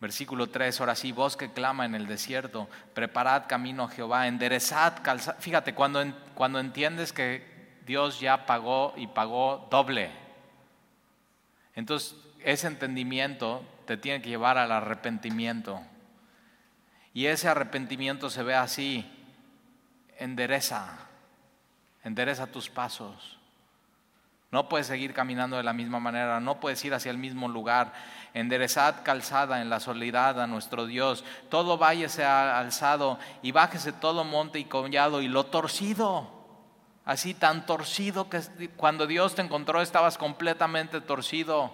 [0.00, 5.02] Versículo 3, ahora sí, vos que clama en el desierto, preparad camino a Jehová, enderezad,
[5.02, 5.36] calzad.
[5.40, 10.10] Fíjate, cuando, cuando entiendes que Dios ya pagó y pagó doble,
[11.74, 15.82] entonces ese entendimiento te tiene que llevar al arrepentimiento.
[17.12, 19.04] Y ese arrepentimiento se ve así,
[20.18, 20.98] endereza,
[22.04, 23.37] endereza tus pasos.
[24.50, 27.92] No puedes seguir caminando de la misma manera, no puedes ir hacia el mismo lugar.
[28.32, 31.22] Enderezad calzada en la soledad a nuestro Dios.
[31.50, 36.30] Todo valle sea alzado y bájese todo monte y collado y lo torcido.
[37.04, 41.72] Así tan torcido que cuando Dios te encontró estabas completamente torcido.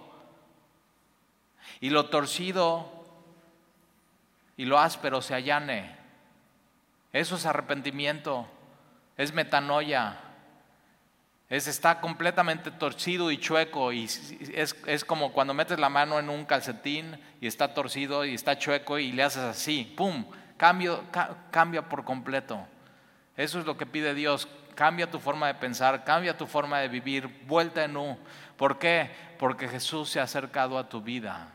[1.79, 3.05] Y lo torcido
[4.57, 5.95] y lo áspero se allane.
[7.13, 8.47] Eso es arrepentimiento,
[9.15, 10.24] es metanoia.
[11.49, 16.45] Es, está completamente torcido y chueco y es, como cuando metes la mano en un
[16.45, 20.25] calcetín y está torcido y está chueco y le haces así, ¡pum!
[20.57, 22.65] Cambia por completo.
[23.37, 24.47] Eso es lo que pide Dios.
[24.73, 28.17] Cambia tu forma de pensar, cambia tu forma de vivir, vuelta en U.
[28.57, 29.09] ¿Por qué?
[29.37, 31.53] Porque Jesús se ha acercado a tu vida.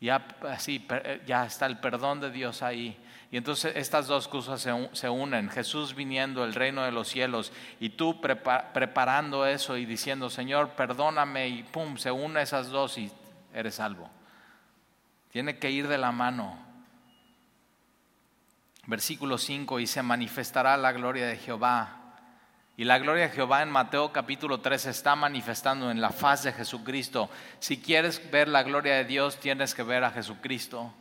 [0.00, 0.86] Ya, así,
[1.26, 2.98] ya está el perdón de Dios ahí.
[3.30, 7.90] Y entonces estas dos cosas se, unen, Jesús viniendo, el reino de los cielos, y
[7.90, 13.12] tú preparando eso y diciendo, Señor, perdóname, y pum, se unen esas dos y
[13.52, 14.08] eres salvo.
[15.30, 16.58] Tiene que ir de la mano.
[18.86, 21.96] Versículo 5, y se manifestará la gloria de Jehová.
[22.78, 26.52] Y la gloria de Jehová en Mateo capítulo 3 está manifestando en la faz de
[26.54, 27.28] Jesucristo.
[27.58, 30.94] Si quieres ver la gloria de Dios, tienes que ver a Jesucristo.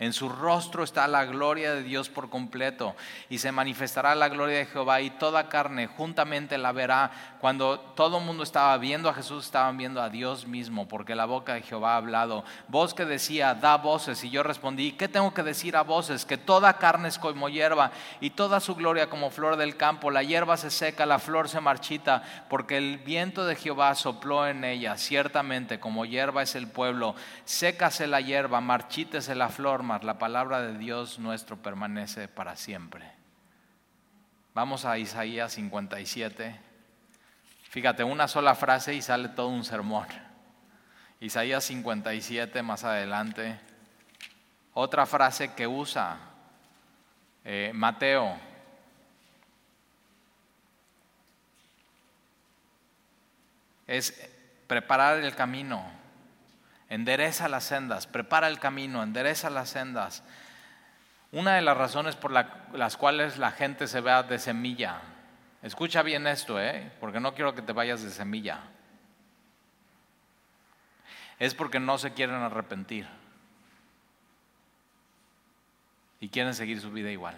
[0.00, 2.96] En su rostro está la gloria de Dios por completo
[3.30, 7.12] y se manifestará la gloria de Jehová y toda carne juntamente la verá.
[7.40, 11.26] Cuando todo el mundo estaba viendo a Jesús, estaban viendo a Dios mismo, porque la
[11.26, 12.44] boca de Jehová ha hablado.
[12.66, 14.24] Voz que decía, da voces.
[14.24, 16.24] Y yo respondí, ¿qué tengo que decir a voces?
[16.24, 20.10] Que toda carne es como hierba y toda su gloria como flor del campo.
[20.10, 24.64] La hierba se seca, la flor se marchita, porque el viento de Jehová sopló en
[24.64, 24.96] ella.
[24.96, 30.78] Ciertamente, como hierba es el pueblo, sécase la hierba, marchítese la flor la palabra de
[30.78, 33.10] Dios nuestro permanece para siempre.
[34.54, 36.60] Vamos a Isaías 57.
[37.70, 40.06] Fíjate, una sola frase y sale todo un sermón.
[41.20, 43.58] Isaías 57 más adelante.
[44.72, 46.18] Otra frase que usa
[47.44, 48.36] eh, Mateo.
[53.86, 54.30] Es
[54.66, 56.03] preparar el camino
[56.94, 60.22] endereza las sendas, prepara el camino, endereza las sendas.
[61.32, 65.00] Una de las razones por las cuales la gente se vea de semilla,
[65.62, 66.92] escucha bien esto, ¿eh?
[67.00, 68.60] porque no quiero que te vayas de semilla,
[71.40, 73.08] es porque no se quieren arrepentir
[76.20, 77.36] y quieren seguir su vida igual.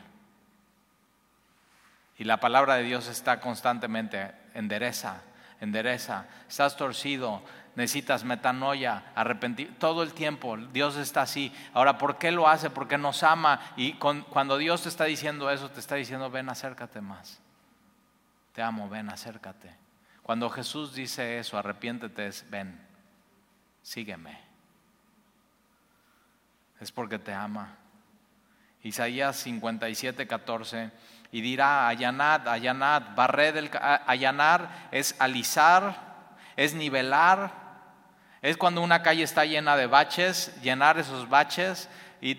[2.18, 5.22] Y la palabra de Dios está constantemente, endereza,
[5.60, 7.42] endereza, estás torcido,
[7.76, 11.52] necesitas metanoia, arrepentir, todo el tiempo Dios está así.
[11.74, 12.70] Ahora, ¿por qué lo hace?
[12.70, 17.00] Porque nos ama y cuando Dios te está diciendo eso, te está diciendo, ven, acércate
[17.00, 17.40] más.
[18.52, 19.76] Te amo, ven, acércate.
[20.22, 22.80] Cuando Jesús dice eso, arrepiéntete, es, ven,
[23.82, 24.40] sígueme.
[26.80, 27.76] Es porque te ama.
[28.82, 30.90] Isaías 57, 14,
[31.32, 36.06] y dirá, allanad, allanad, barred del, allanar es alisar,
[36.56, 37.65] es nivelar,
[38.42, 41.88] es cuando una calle está llena de baches, llenar esos baches
[42.20, 42.34] y,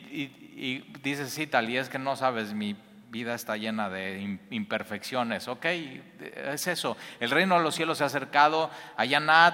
[1.04, 2.76] dices, sí, tal, y es que no sabes, mi
[3.10, 5.48] vida está llena de imperfecciones.
[5.48, 6.98] Ok, es eso.
[7.20, 9.54] El reino de los cielos se ha acercado, allanad,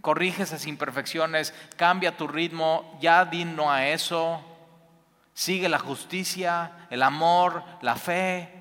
[0.00, 4.44] corrige esas imperfecciones, cambia tu ritmo, ya di no a eso,
[5.32, 8.59] sigue la justicia, el amor, la fe,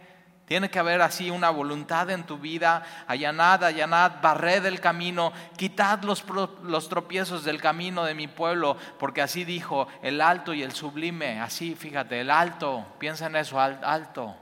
[0.49, 2.83] tiene que haber así una voluntad en tu vida.
[3.05, 6.25] Allanad, allanad, barred el camino, quitad los,
[6.63, 11.39] los tropiezos del camino de mi pueblo, porque así dijo el alto y el sublime.
[11.39, 14.35] Así, fíjate, el alto, piensa en eso, alto.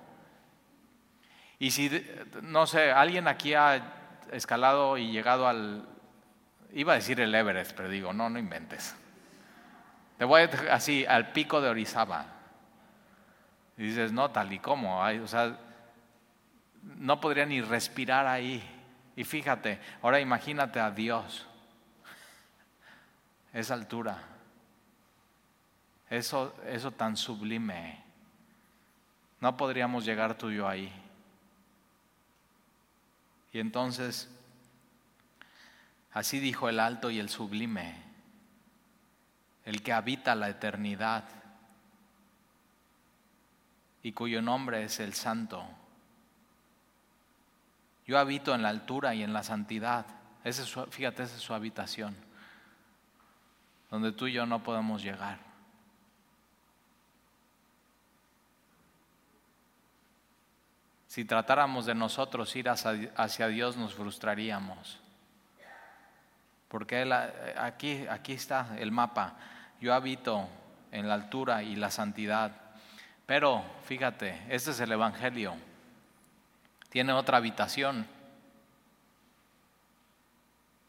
[1.60, 1.92] Y si,
[2.42, 5.86] no sé, alguien aquí ha escalado y llegado al,
[6.72, 8.96] iba a decir el Everest, pero digo, no, no inventes.
[10.18, 12.28] Te voy así, al pico de Orizaba.
[13.76, 15.02] Y dices, no, tal y como.
[15.02, 15.67] o sea,
[16.84, 18.64] no podría ni respirar ahí.
[19.16, 21.48] Y fíjate, ahora imagínate a Dios,
[23.54, 24.22] esa altura,
[26.10, 28.04] eso, eso tan sublime.
[29.40, 30.92] No podríamos llegar tú y yo ahí.
[33.52, 34.30] Y entonces,
[36.12, 37.96] así dijo el alto y el sublime,
[39.66, 41.24] el que habita la eternidad
[44.04, 45.68] y cuyo nombre es el santo.
[48.08, 50.06] Yo habito en la altura y en la santidad.
[50.46, 52.16] Ese fíjate, esa es su habitación,
[53.92, 55.40] donde tú y yo no podemos llegar.
[61.08, 65.00] Si tratáramos de nosotros ir hacia, Dios, nos frustraríamos.
[66.70, 67.12] Porque
[67.58, 69.36] aquí, aquí está el mapa.
[69.82, 70.48] Yo habito
[70.92, 72.52] en la altura y la santidad.
[73.26, 75.56] Pero fíjate, este es el Evangelio
[76.90, 78.08] tiene otra habitación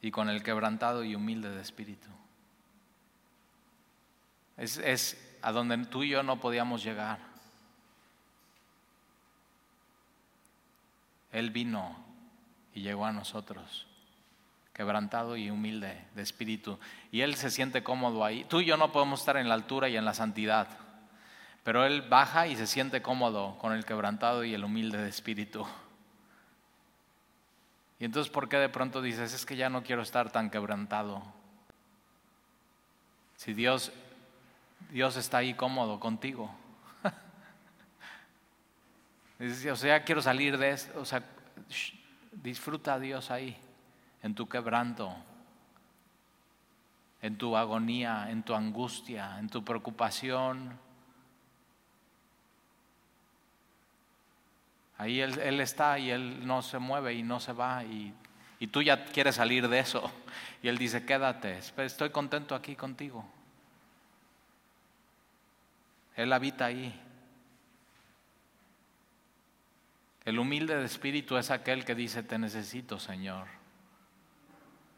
[0.01, 2.09] y con el quebrantado y humilde de espíritu.
[4.57, 7.19] Es, es a donde tú y yo no podíamos llegar.
[11.33, 11.97] Él vino
[12.75, 13.87] y llegó a nosotros,
[14.73, 16.79] quebrantado y humilde de espíritu.
[17.13, 18.45] Y Él se siente cómodo ahí.
[18.45, 20.69] Tú y yo no podemos estar en la altura y en la santidad,
[21.65, 25.67] pero Él baja y se siente cómodo con el quebrantado y el humilde de espíritu.
[28.01, 31.23] Y entonces, ¿por qué de pronto dices, es que ya no quiero estar tan quebrantado?
[33.37, 33.93] Si Dios,
[34.91, 36.55] Dios está ahí cómodo contigo.
[39.73, 41.01] o sea, quiero salir de esto.
[41.01, 41.25] O sea,
[42.33, 43.57] disfruta a Dios ahí,
[44.23, 45.15] en tu quebranto,
[47.21, 50.79] en tu agonía, en tu angustia, en tu preocupación.
[54.99, 58.13] Ahí él, está y Él no se mueve y no se va y,
[58.59, 60.11] y tú ya quieres salir de eso.
[60.61, 63.25] Y Él dice, quédate, estoy contento aquí contigo.
[66.17, 67.01] Él habita ahí.
[70.25, 73.58] El humilde de espíritu es aquel que dice, te necesito, Señor.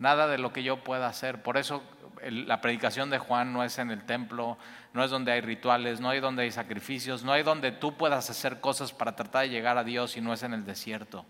[0.01, 1.43] Nada de lo que yo pueda hacer.
[1.43, 1.83] Por eso
[2.23, 4.57] la predicación de Juan no es en el templo,
[4.95, 8.31] no es donde hay rituales, no hay donde hay sacrificios, no hay donde tú puedas
[8.31, 11.27] hacer cosas para tratar de llegar a Dios y no es en el desierto,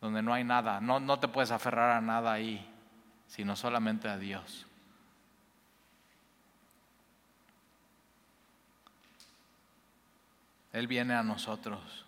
[0.00, 2.64] donde no hay nada, no, no te puedes aferrar a nada ahí,
[3.26, 4.66] sino solamente a Dios.
[10.72, 12.06] Él viene a nosotros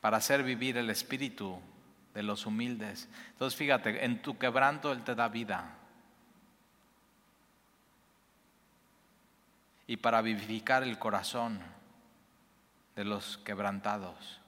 [0.00, 1.60] para hacer vivir el espíritu
[2.14, 3.08] de los humildes.
[3.32, 5.76] Entonces fíjate, en tu quebranto Él te da vida.
[9.86, 11.60] Y para vivificar el corazón
[12.94, 14.40] de los quebrantados.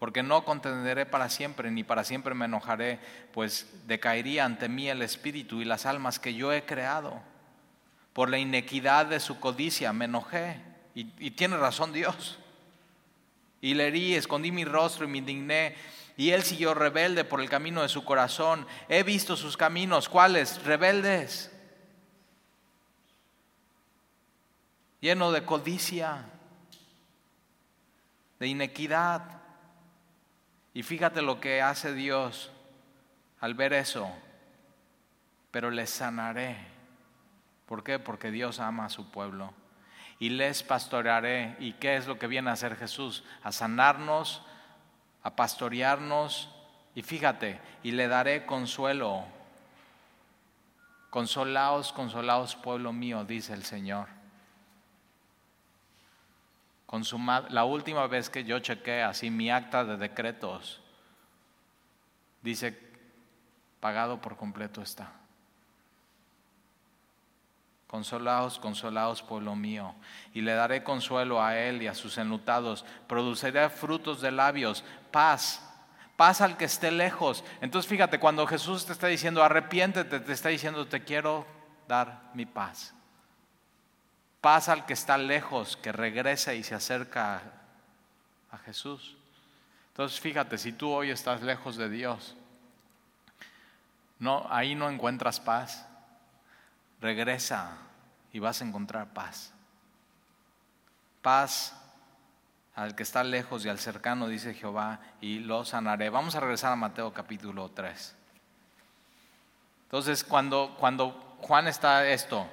[0.00, 2.98] Porque no contenderé para siempre, ni para siempre me enojaré,
[3.32, 7.20] pues decaería ante mí el espíritu y las almas que yo he creado.
[8.14, 10.58] Por la inequidad de su codicia me enojé.
[10.94, 12.38] Y, tiene razón Dios.
[13.60, 15.76] Y le escondí mi rostro y me indigné
[16.16, 18.66] y él siguió rebelde por el camino de su corazón.
[18.88, 20.62] He visto sus caminos, ¿cuáles?
[20.64, 21.50] Rebeldes.
[25.00, 26.26] Lleno de codicia,
[28.38, 29.40] de inequidad.
[30.74, 32.50] Y fíjate lo que hace Dios
[33.40, 34.10] al ver eso.
[35.50, 36.56] Pero les sanaré.
[37.66, 37.98] ¿Por qué?
[37.98, 39.54] Porque Dios ama a su pueblo.
[40.18, 41.56] Y les pastorearé.
[41.60, 43.24] ¿Y qué es lo que viene a hacer Jesús?
[43.42, 44.42] A sanarnos,
[45.22, 46.48] a pastorearnos
[46.94, 49.24] y fíjate, y le daré consuelo.
[51.10, 54.08] Consolaos, consolaos, pueblo mío, dice el Señor.
[57.50, 60.80] la última vez que yo chequé así mi acta de decretos,
[62.42, 62.78] dice,
[63.80, 65.12] pagado por completo está.
[67.86, 69.96] Consolaos, consolaos, pueblo mío,
[70.32, 72.84] y le daré consuelo a él y a sus enlutados.
[73.08, 75.62] Produciré frutos de labios, paz,
[76.16, 77.44] paz al que esté lejos.
[77.60, 81.46] Entonces fíjate, cuando Jesús te está diciendo arrepiéntete, te está diciendo te quiero
[81.88, 82.94] dar mi paz.
[84.40, 87.42] Paz al que está lejos, que regrese y se acerca
[88.50, 89.16] a Jesús.
[89.88, 92.36] Entonces fíjate, si tú hoy estás lejos de Dios,
[94.18, 95.86] no, ahí no encuentras paz
[97.00, 97.76] regresa
[98.32, 99.52] y vas a encontrar paz.
[101.22, 101.74] Paz
[102.74, 106.08] al que está lejos y al cercano, dice Jehová, y lo sanaré.
[106.08, 108.16] Vamos a regresar a Mateo capítulo 3.
[109.84, 112.46] Entonces, cuando, cuando Juan está esto,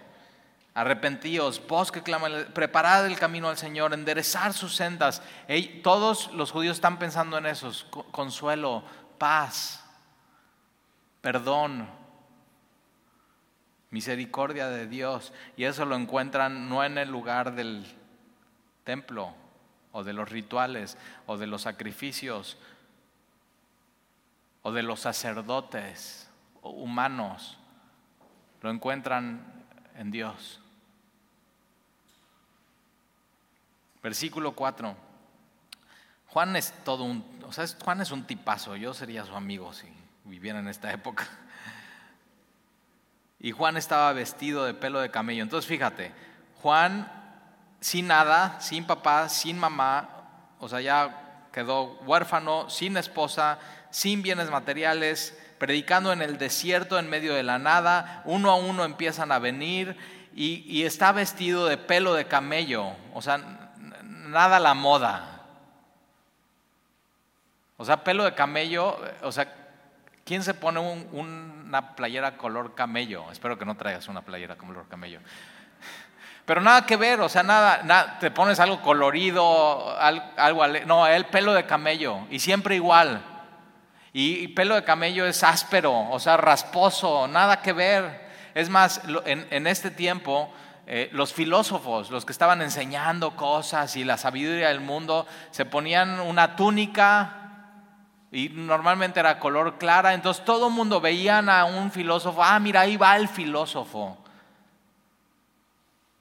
[0.73, 5.21] arrepentíos, vos que claman, preparad el camino al Señor, enderezar sus sendas.
[5.83, 7.71] todos los judíos están pensando en eso,
[8.11, 8.83] consuelo,
[9.17, 9.83] paz,
[11.21, 11.87] perdón,
[13.91, 15.31] misericordia de Dios.
[15.55, 17.85] Y eso lo encuentran no en el lugar del
[18.83, 19.33] templo
[19.97, 20.95] o de los rituales
[21.25, 22.55] o de los sacrificios
[24.61, 26.29] o de los sacerdotes
[26.61, 27.57] humanos.
[28.61, 30.61] Lo encuentran en Dios.
[34.03, 34.95] Versículo 4.
[36.27, 39.87] Juan es todo un, o sea, Juan es un tipazo, yo sería su amigo si
[40.25, 41.27] viviera en esta época.
[43.39, 45.41] Y Juan estaba vestido de pelo de camello.
[45.41, 46.13] Entonces fíjate,
[46.61, 47.16] Juan
[47.79, 50.09] sin nada, sin papá, sin mamá,
[50.59, 53.59] o sea, ya quedó huérfano, sin esposa,
[53.89, 58.83] sin bienes materiales, predicando en el desierto en medio de la nada, uno a uno
[58.85, 59.97] empiezan a venir
[60.35, 63.37] y, está vestido de pelo de camello, o sea,
[64.03, 65.33] nada la moda.
[67.77, 69.51] O sea, pelo de camello, o sea,
[70.23, 73.29] ¿quién se pone un una playera color camello.
[73.31, 75.19] Espero que no traigas una playera color camello.
[76.47, 81.25] Pero nada que ver, o sea, nada, nada te pones algo colorido, algo, no, el
[81.25, 83.21] pelo de camello y siempre igual.
[84.13, 88.29] Y, pelo de camello es áspero, o sea, rasposo, nada que ver.
[88.55, 90.49] Es más, en, este tiempo,
[90.85, 96.21] eh, los filósofos, los que estaban enseñando cosas y la sabiduría del mundo, se ponían
[96.21, 97.43] una túnica
[98.31, 102.81] Y normalmente era color clara, entonces todo el mundo veían a un filósofo, ah, mira,
[102.81, 104.17] ahí va el filósofo.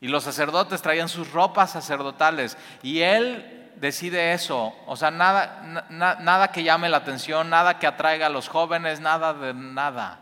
[0.01, 2.57] Y los sacerdotes traían sus ropas sacerdotales.
[2.83, 4.75] Y él decide eso.
[4.87, 9.33] O sea, nada, nada que llame la atención, nada que atraiga a los jóvenes, nada
[9.35, 10.21] de nada.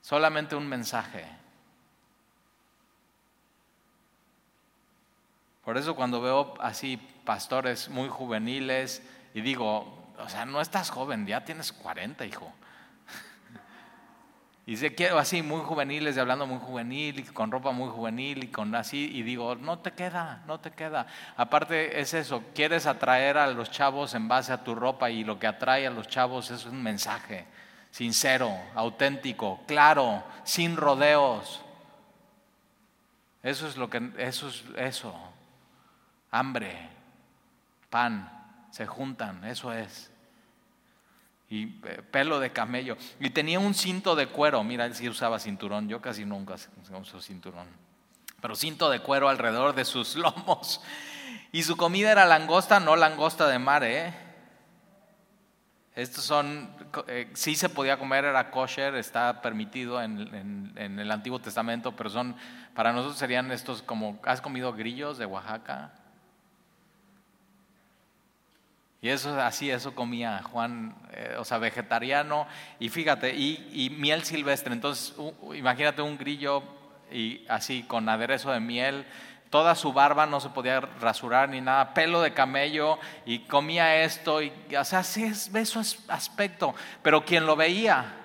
[0.00, 1.26] Solamente un mensaje.
[5.64, 9.02] Por eso cuando veo así pastores muy juveniles
[9.34, 12.50] y digo, o sea, no estás joven, ya tienes 40, hijo.
[14.68, 18.44] Y se quiero así muy juveniles, y hablando muy juvenil, y con ropa muy juvenil,
[18.44, 21.06] y con así, y digo, no te queda, no te queda.
[21.38, 25.38] Aparte es eso, quieres atraer a los chavos en base a tu ropa, y lo
[25.38, 27.46] que atrae a los chavos es un mensaje
[27.90, 31.64] sincero, auténtico, claro, sin rodeos.
[33.42, 35.14] Eso es lo que, eso es eso.
[36.30, 36.76] Hambre,
[37.88, 38.30] pan,
[38.70, 40.12] se juntan, eso es
[41.50, 42.96] y eh, pelo de camello.
[43.20, 44.62] Y tenía un cinto de cuero.
[44.64, 45.88] Mira, él sí usaba cinturón.
[45.88, 46.56] Yo casi nunca
[47.00, 47.66] uso cinturón.
[48.40, 50.80] Pero cinto de cuero alrededor de sus lomos.
[51.52, 54.14] Y su comida era langosta, no langosta de mar, ¿eh?
[55.94, 56.70] Estos son,
[57.08, 62.08] eh, sí se podía comer, era kosher, está permitido en, en el Antiguo Testamento, pero
[62.08, 62.36] son,
[62.72, 65.92] para nosotros serían estos como, ¿has comido grillos de Oaxaca?
[69.00, 72.48] Y eso así, eso comía Juan, eh, o sea, vegetariano,
[72.80, 74.72] y fíjate, y, miel silvestre.
[74.72, 75.14] Entonces,
[75.54, 76.62] imagínate un grillo
[77.12, 79.06] y así con aderezo de miel,
[79.50, 84.42] toda su barba no se podía rasurar ni nada, pelo de camello, y comía esto,
[84.42, 85.78] y, o sea, así es, ve su
[86.08, 86.74] aspecto.
[87.02, 88.16] Pero quien lo veía,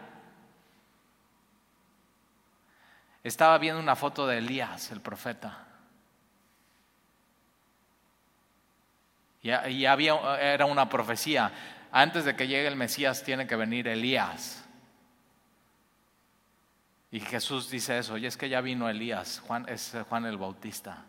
[3.24, 5.73] estaba viendo una foto de Elías, el profeta.
[9.44, 11.52] Y, había, era una profecía.
[11.92, 14.64] Antes de que llegue el Mesías tiene que venir Elías.
[17.12, 21.04] Y Jesús dice eso, y es que ya vino Elías, Juan, es Juan el Bautista.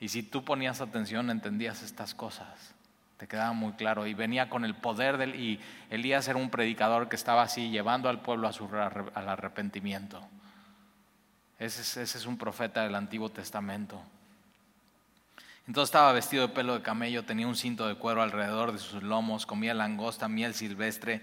[0.00, 2.74] Y si tú ponías atención, entendías estas cosas.
[3.16, 4.06] Te quedaba muy claro.
[4.06, 5.34] Y venía con el poder del...
[5.36, 10.20] Y Elías era un predicador que estaba así, llevando al pueblo a su, al arrepentimiento.
[11.58, 14.00] ese es un profeta del Antiguo Testamento.
[15.68, 19.02] Entonces estaba vestido de pelo de camello, tenía un cinto de cuero alrededor de sus
[19.02, 21.20] lomos, comía langosta, miel silvestre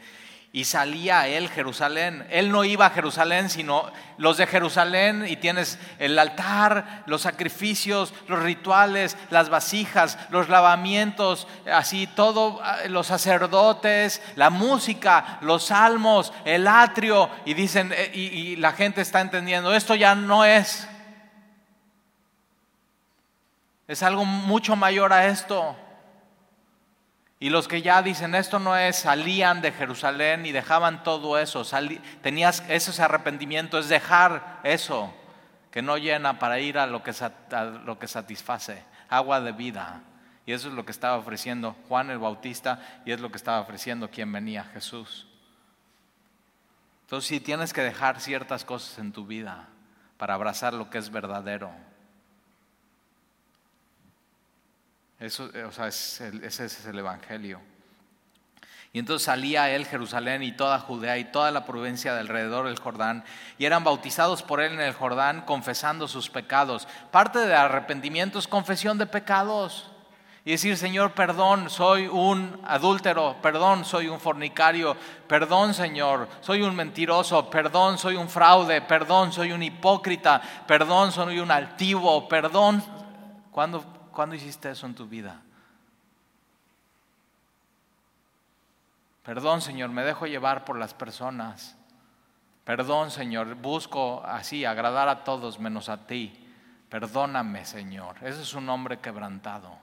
[0.54, 2.28] y salía a él Jerusalén.
[2.30, 8.14] Él no iba a Jerusalén, sino los de Jerusalén y tienes el altar, los sacrificios,
[8.28, 16.68] los rituales, las vasijas, los lavamientos, así todo, los sacerdotes, la música, los salmos, el
[16.68, 20.88] atrio y dicen, eh, y la gente está entendiendo, esto ya no es
[23.88, 25.76] es algo mucho mayor a esto.
[27.40, 31.64] Y los que ya dicen esto no es, salían de Jerusalén y dejaban todo eso.
[32.22, 35.14] tenías ese arrepentimiento, es dejar eso
[35.70, 37.12] que no llena para ir a lo que,
[37.84, 40.02] lo que satisface, agua de vida.
[40.46, 43.60] Y eso es lo que estaba ofreciendo Juan el Bautista y es lo que estaba
[43.60, 45.28] ofreciendo quien venía, Jesús.
[47.02, 49.68] Entonces, si tienes que dejar ciertas cosas en tu vida
[50.18, 51.72] para abrazar lo que es verdadero,
[55.20, 57.62] Eso, o sea, ese es el Evangelio.
[58.96, 62.80] Y entonces salía él, Jerusalén y toda Judea y toda la provincia de alrededor del
[62.80, 63.26] Jordán,
[63.58, 66.88] y eran bautizados por él en el Jordán, confesando sus pecados.
[67.12, 69.92] Parte del arrepentimiento es confesión de pecados.
[70.46, 74.96] Y decir, Señor, perdón, soy un adúltero, perdón, soy un fornicario,
[75.28, 81.40] perdón, Señor, soy un mentiroso, perdón, soy un fraude, perdón, soy un hipócrita, perdón, soy
[81.40, 82.82] un altivo, perdón.
[83.52, 83.84] Cuando
[84.16, 85.42] ¿Cuándo hiciste eso en tu vida?
[89.24, 91.76] Perdón, Señor, me dejo llevar por las personas.
[92.64, 96.34] Perdón, Señor, busco así agradar a todos menos a ti.
[96.90, 98.16] Perdóname, Señor.
[98.22, 99.78] Ese es un hombre quebrantado.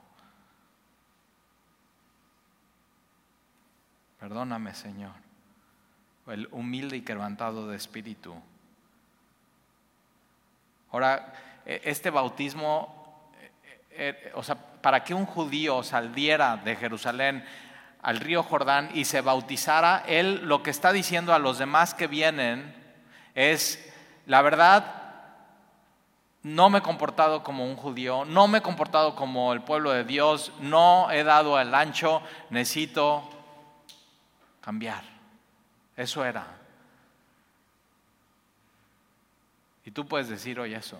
[4.18, 5.12] Perdóname, Señor.
[6.26, 8.35] El humilde y quebrantado de espíritu.
[10.91, 11.35] Ahora,
[11.66, 13.02] e-, este bautismo
[13.95, 17.45] eh, o sea, para que un judío saliera de Jerusalén
[18.01, 22.09] al río Jordán y se bautizara, él lo que está diciendo a los demás que
[22.09, 22.74] vienen
[23.34, 23.93] es,
[24.26, 25.03] la verdad,
[26.43, 30.05] no me he comportado como un judío, no me he comportado como el pueblo de
[30.05, 33.28] Dios, no he dado el ancho, necesito
[34.61, 35.05] cambiar.
[35.97, 36.47] Eso era.
[39.84, 40.99] Y tú puedes decir hoy eso.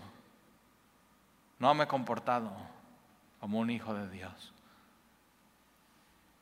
[1.59, 2.72] No me he comportado
[3.43, 4.53] como un hijo de Dios.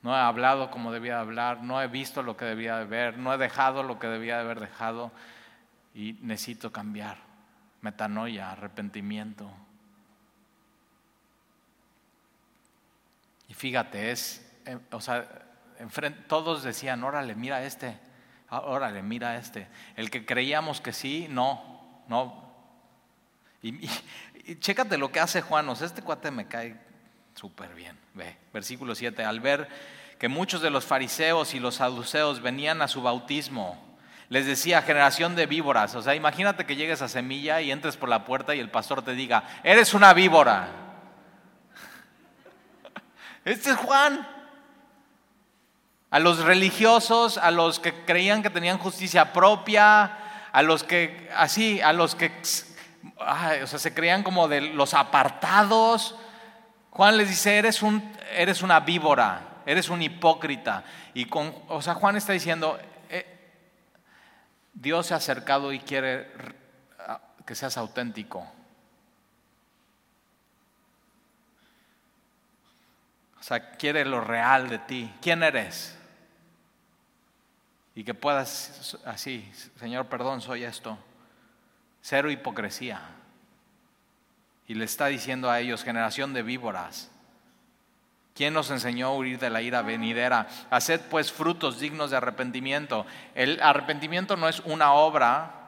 [0.02, 3.32] No he hablado como debía hablar, no he visto lo que debía de ver, no
[3.32, 5.10] he dejado lo que debía de haber dejado
[5.94, 7.16] y necesito cambiar.
[7.80, 9.50] Metanoia, arrepentimiento.
[13.48, 15.26] Y fíjate, es, eh, o sea,
[16.28, 17.98] todos decían, órale, mira este,
[18.50, 19.68] ah, órale, mira este.
[19.96, 22.52] El que creíamos que sí, no, no.
[23.62, 23.88] Y,
[24.58, 26.89] chécate lo que hace Juan, o sea, este cuate me cae
[27.40, 27.98] súper bien.
[28.12, 29.66] Ve, versículo 7, al ver
[30.18, 33.82] que muchos de los fariseos y los saduceos venían a su bautismo,
[34.28, 35.94] les decía, generación de víboras.
[35.94, 39.02] O sea, imagínate que llegues a Semilla y entres por la puerta y el pastor
[39.02, 40.68] te diga, eres una víbora.
[43.46, 44.28] Este es Juan.
[46.10, 51.80] A los religiosos, a los que creían que tenían justicia propia, a los que, así,
[51.80, 52.32] a los que,
[53.16, 56.16] o sea, se creían como de los apartados.
[56.90, 60.84] Juan les dice, eres, un, eres una víbora, eres un hipócrita.
[61.14, 62.78] Y con, o sea, Juan está diciendo,
[63.08, 63.26] eh,
[64.72, 66.28] Dios se ha acercado y quiere
[67.46, 68.46] que seas auténtico.
[73.38, 75.12] O sea, quiere lo real de ti.
[75.20, 75.96] ¿Quién eres?
[77.94, 80.98] Y que puedas así, Señor, perdón, soy esto.
[82.02, 83.00] Cero hipocresía.
[84.70, 87.10] Y le está diciendo a ellos, generación de víboras.
[88.36, 90.46] ¿Quién nos enseñó a huir de la ira venidera?
[90.70, 93.04] Haced pues frutos dignos de arrepentimiento.
[93.34, 95.59] El arrepentimiento no es una obra,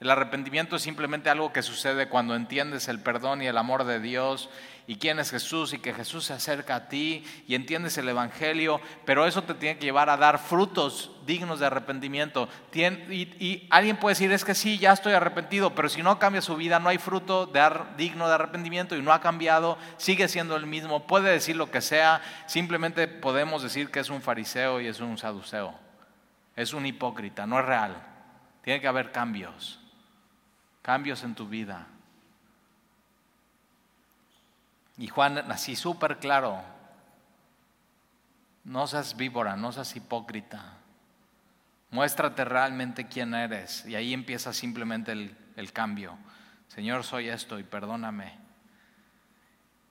[0.00, 4.00] el arrepentimiento es simplemente algo que sucede cuando entiendes el perdón y el amor de
[4.00, 4.48] Dios
[4.86, 8.80] y quién es Jesús y que Jesús se acerca a ti y entiendes el Evangelio,
[9.04, 12.48] pero eso te tiene que llevar a dar frutos dignos de arrepentimiento.
[12.72, 16.56] Y, alguien puede decir, es que sí, ya estoy arrepentido, pero si no cambia su
[16.56, 17.60] vida, no hay fruto de
[17.98, 21.82] digno de arrepentimiento y no ha cambiado, sigue siendo el mismo, puede decir lo que
[21.82, 25.74] sea, simplemente podemos decir que es un fariseo y es un saduceo,
[26.56, 28.02] es un hipócrita, no es real,
[28.62, 29.79] tiene que haber cambios
[30.82, 31.86] cambios en tu vida.
[34.98, 36.62] Y Juan, así súper claro,
[38.64, 40.74] no seas víbora, no seas hipócrita.
[41.90, 43.84] Muéstrate realmente quién eres.
[43.86, 46.16] Y ahí empieza simplemente el, el, cambio.
[46.68, 48.38] Señor, soy esto y perdóname.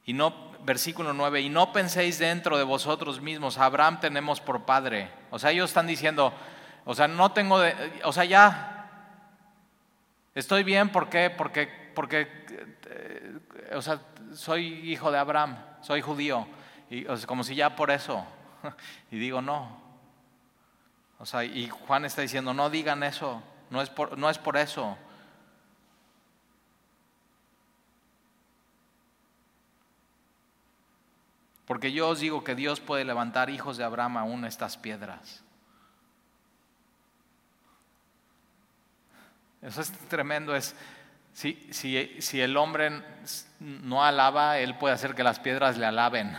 [0.05, 5.11] Y no, versículo 9, y no penséis dentro de vosotros mismos, Abraham tenemos por padre.
[5.29, 6.33] O sea, ellos están diciendo,
[6.85, 8.78] o sea, no tengo, de, o sea, ya
[10.35, 11.29] Estoy bien, ¿por qué?
[11.29, 12.27] Porque, porque
[12.87, 13.39] eh,
[13.73, 14.01] o sea,
[14.33, 16.47] soy hijo de Abraham, soy judío,
[16.89, 18.25] y, como si ya por eso.
[19.11, 19.79] Y digo, no.
[21.17, 24.57] O sea, y Juan está diciendo, no digan eso, no es por, no es por
[24.57, 24.97] eso.
[31.65, 35.43] Porque yo os digo que Dios puede levantar hijos de Abraham aún estas piedras.
[39.61, 40.55] Eso es tremendo.
[40.55, 40.75] Es,
[41.33, 43.01] si, si, si el hombre
[43.59, 46.37] no alaba, él puede hacer que las piedras le alaben.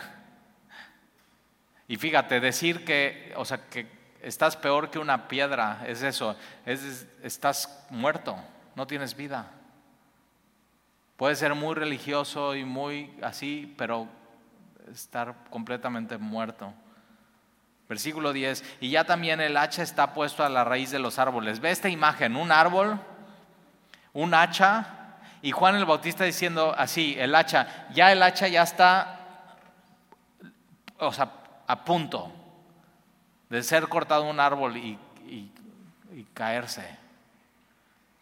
[1.88, 3.86] Y fíjate, decir que, o sea, que
[4.22, 8.36] estás peor que una piedra, es eso, es, estás muerto,
[8.76, 9.50] no tienes vida.
[11.16, 14.08] Puede ser muy religioso y muy así, pero
[14.92, 16.72] estar completamente muerto.
[17.88, 21.58] Versículo 10, y ya también el hacha está puesto a la raíz de los árboles.
[21.58, 23.00] Ve esta imagen, un árbol
[24.12, 24.86] un hacha,
[25.42, 29.20] y Juan el Bautista diciendo así, el hacha, ya el hacha ya está,
[30.98, 31.32] o sea,
[31.66, 32.30] a punto
[33.48, 34.98] de ser cortado un árbol y,
[36.12, 36.98] y caerse.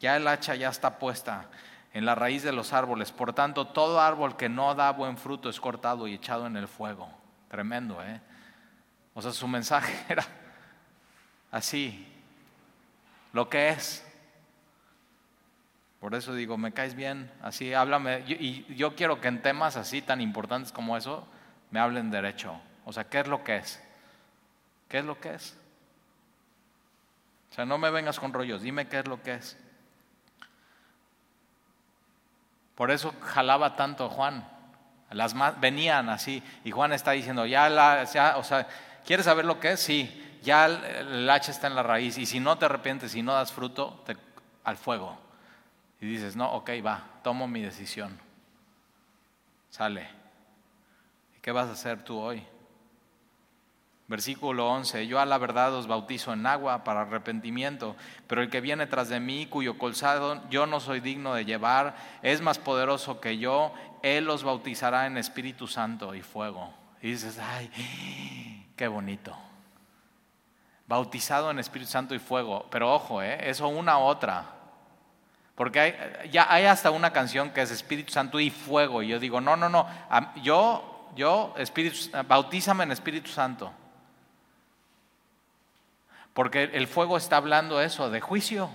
[0.00, 1.46] Ya el hacha ya está puesta
[1.92, 3.10] en la raíz de los árboles.
[3.12, 6.68] Por tanto, todo árbol que no da buen fruto es cortado y echado en el
[6.68, 7.08] fuego.
[7.48, 8.20] Tremendo, ¿eh?
[9.14, 10.24] O sea, su mensaje era
[11.50, 12.06] así.
[13.32, 14.04] Lo que es.
[16.00, 18.20] Por eso digo, me caes bien, así háblame.
[18.28, 21.26] Y yo quiero que en temas así tan importantes como eso,
[21.70, 22.60] me hablen derecho.
[22.84, 23.82] O sea, ¿qué es lo que es?
[24.88, 25.56] ¿Qué es lo que es?
[27.50, 29.58] O sea, no me vengas con rollos, dime qué es lo que es.
[32.74, 34.48] Por eso jalaba tanto Juan.
[35.10, 38.04] Las más, venían así y Juan está diciendo, ya, la,
[38.36, 38.68] o sea,
[39.04, 39.80] ¿quieres saber lo que es?
[39.80, 43.32] Sí, ya el, hacha está en la raíz y si no te arrepientes, si no
[43.32, 44.04] das fruto,
[44.64, 45.27] al fuego.
[46.00, 48.18] Y dices, no, ok, va, tomo mi decisión.
[49.70, 50.08] Sale.
[51.36, 52.44] ¿Y qué vas a hacer tú hoy?
[54.08, 57.94] Versículo 11, yo a la verdad os bautizo en agua para arrepentimiento,
[58.26, 61.94] pero el que viene tras de mí, cuyo colzado yo no soy digno de llevar,
[62.22, 66.72] es más poderoso que yo, él os bautizará en Espíritu Santo y fuego.
[67.02, 67.70] Y dices, ay,
[68.76, 69.36] qué bonito.
[70.86, 72.66] Bautizado en Espíritu Santo y fuego.
[72.70, 73.50] Pero ojo, ¿eh?
[73.50, 74.57] eso una u otra.
[75.58, 79.02] Porque hay, ya hay hasta una canción que es Espíritu Santo y fuego.
[79.02, 79.88] Y yo digo, no, no, no.
[80.40, 81.96] Yo, yo, Espíritu,
[82.28, 83.72] bautízame en Espíritu Santo.
[86.32, 88.70] Porque el fuego está hablando eso, de juicio.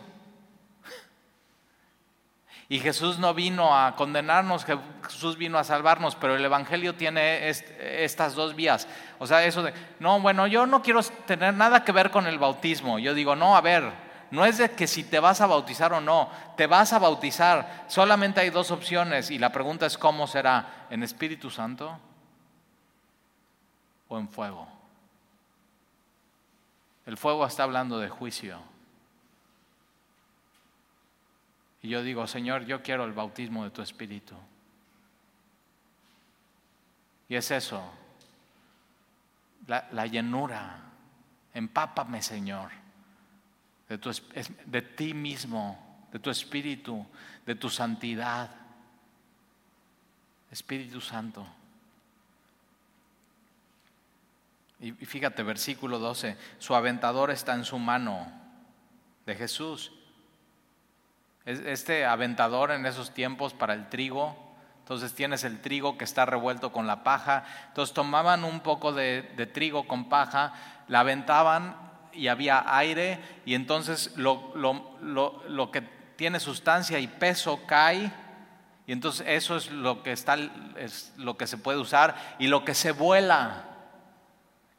[2.68, 4.66] Y Jesús no vino a condenarnos,
[5.06, 8.90] Jesús vino a salvarnos, pero el Evangelio tiene estas dos vías.
[9.20, 12.40] O sea, eso de, no, bueno, yo no quiero tener nada que ver con el
[12.40, 13.00] bautismo.
[13.00, 13.90] Yo digo, no, a ver,
[14.34, 16.28] no es de que si te vas a bautizar o no,
[16.58, 17.86] te vas a bautizar.
[17.88, 22.00] Solamente hay dos opciones y la pregunta es cómo será, en Espíritu Santo
[24.08, 24.68] o en fuego.
[27.06, 28.60] El fuego está hablando de juicio.
[31.84, 34.34] Y yo digo, Señor, yo quiero el bautismo de tu Espíritu.
[37.30, 37.84] Y es eso,
[39.68, 40.80] la, llenura.
[41.54, 42.72] Empápame, Señor,
[43.90, 44.12] de, tu,
[44.66, 47.06] de ti mismo, de tu Espíritu,
[47.46, 48.50] de tu santidad.
[50.52, 51.46] Espíritu Santo.
[54.80, 58.32] Y fíjate, versículo 12, su aventador está en su mano
[59.26, 59.92] de Jesús
[61.46, 64.36] este aventador en esos tiempos para el trigo.
[64.80, 67.46] Entonces tienes el trigo que está revuelto con la paja.
[67.70, 69.24] Entonces tomaban un poco de,
[69.54, 70.54] trigo con paja,
[70.88, 71.76] la aventaban
[72.14, 75.82] y había aire y entonces lo, lo, que
[76.16, 78.12] tiene sustancia y peso cae
[78.86, 80.38] y entonces eso es lo que está
[80.78, 83.74] es lo que se puede usar y lo que se vuela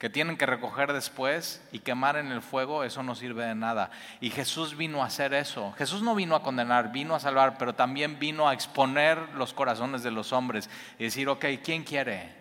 [0.04, 3.90] que tienen que recoger después y quemar en el fuego, eso no sirve de nada.
[4.20, 5.72] Y Jesús vino a hacer eso.
[5.78, 10.02] Jesús no vino a condenar, vino a salvar, pero también vino a exponer los corazones
[10.02, 10.68] de los hombres
[10.98, 12.34] y decir, ok, ¿quién quiere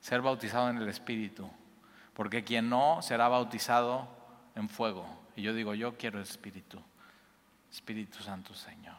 [0.00, 1.50] ser bautizado en el Espíritu?
[2.18, 4.06] Porque quien no será bautizado
[4.54, 5.06] en fuego.
[5.36, 6.82] Y yo digo, yo quiero el Espíritu.
[7.72, 8.98] Espíritu Santo Señor.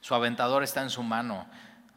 [0.00, 1.46] Su aventador está en su mano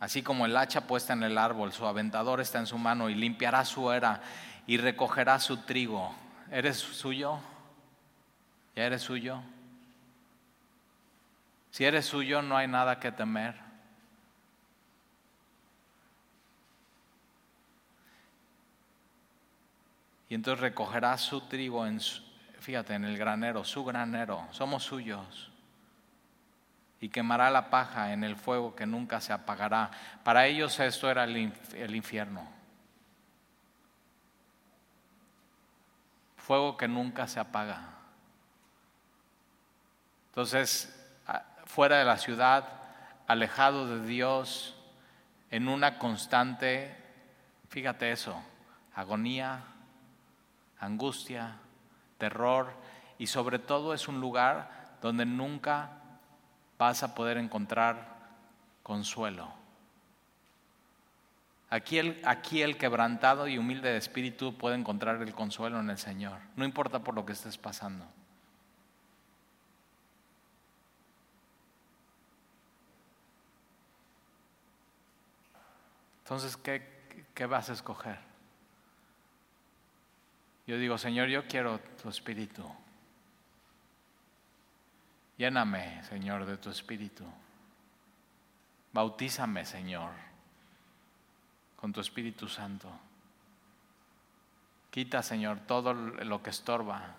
[0.04, 3.16] Así como el hacha puesta en el árbol, su aventador está en su mano y
[3.16, 4.20] limpiará su era
[4.68, 6.14] y recogerá su trigo.
[6.52, 7.40] ¿Eres suyo?
[8.76, 9.42] ¿Ya eres suyo?
[11.72, 13.56] Si eres suyo, no hay nada que temer.
[20.34, 22.00] Y entonces recogerá su trigo en,
[22.60, 24.48] fíjate, en el granero, su granero.
[24.50, 25.52] Somos suyos
[27.00, 29.92] y quemará la paja en el fuego que nunca se apagará.
[30.24, 32.50] Para ellos esto era el infierno.
[36.38, 37.90] Fuego que nunca se apaga.
[40.30, 41.16] Entonces,
[41.66, 42.68] fuera de la ciudad,
[43.28, 44.76] alejado de Dios,
[45.52, 46.98] en una constante,
[47.70, 48.42] fíjate eso,
[48.96, 49.66] agonía,
[50.86, 51.58] angustia,
[52.18, 52.74] terror,
[53.18, 55.92] y sobre todo es un lugar donde nunca
[56.78, 58.14] vas a poder encontrar
[58.84, 59.54] consuelo.
[61.70, 65.98] Aquí el, aquí el quebrantado y humilde de espíritu puede encontrar el consuelo en el
[65.98, 68.06] Señor, no importa por lo que estés pasando.
[76.24, 78.18] Entonces, ¿qué, ¿qué, vas a escoger?
[80.66, 82.64] Yo digo, Señor, yo quiero tu espíritu.
[85.38, 87.26] Lléname, Señor, de tu Espíritu.
[88.92, 90.12] Bautízame, Señor,
[91.76, 92.90] con tu Espíritu Santo.
[94.92, 97.16] Quita, Señor, todo lo que estorba.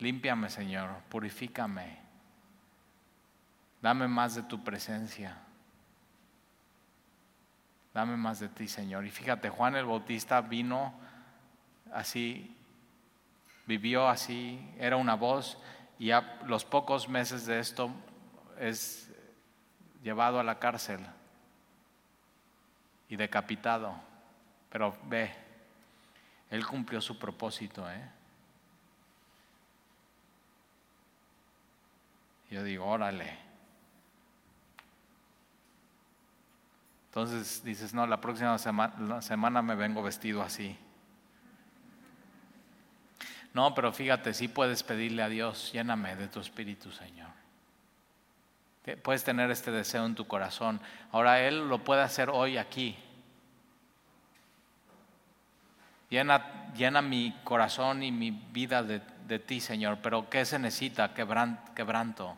[0.00, 2.00] Límpiame, Señor, purifícame.
[3.80, 5.38] Dame más de tu presencia.
[7.94, 9.06] Dame más de ti, Señor.
[9.06, 10.92] Y fíjate, Juan el Bautista vino
[11.96, 12.54] así,
[13.66, 15.58] vivió así, era una voz
[15.98, 17.90] y a los pocos meses de esto
[18.58, 19.10] es
[20.02, 21.00] llevado a la cárcel
[23.08, 23.94] y decapitado.
[24.68, 25.34] Pero ve,
[26.50, 27.90] él cumplió su propósito.
[27.90, 28.10] ¿eh?
[32.50, 33.38] Yo digo, órale.
[37.06, 40.78] Entonces dices, no, la próxima semana, semana me vengo vestido así.
[43.56, 47.30] No, pero fíjate, sí puedes pedirle a Dios, lléname de tu espíritu, Señor.
[49.02, 50.78] Puedes tener este deseo en tu corazón.
[51.10, 52.98] Ahora Él lo puede hacer hoy aquí.
[56.10, 60.00] Llena, llena mi corazón y mi vida de, de, ti, Señor.
[60.02, 61.14] Pero ¿qué se necesita?
[61.14, 62.36] Quebranto,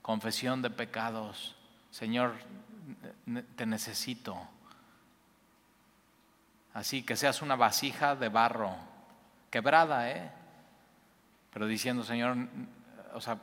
[0.00, 1.54] confesión de pecados,
[1.90, 2.32] Señor,
[3.56, 4.40] te necesito.
[6.72, 8.74] Así que seas una vasija de barro,
[9.50, 10.32] quebrada, ¿eh?
[11.56, 12.36] Pero diciendo, Señor,
[13.14, 13.38] o sea,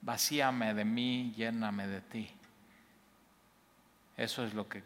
[0.00, 2.30] vacíame de mí, lléname de ti.
[4.16, 4.84] Eso es lo que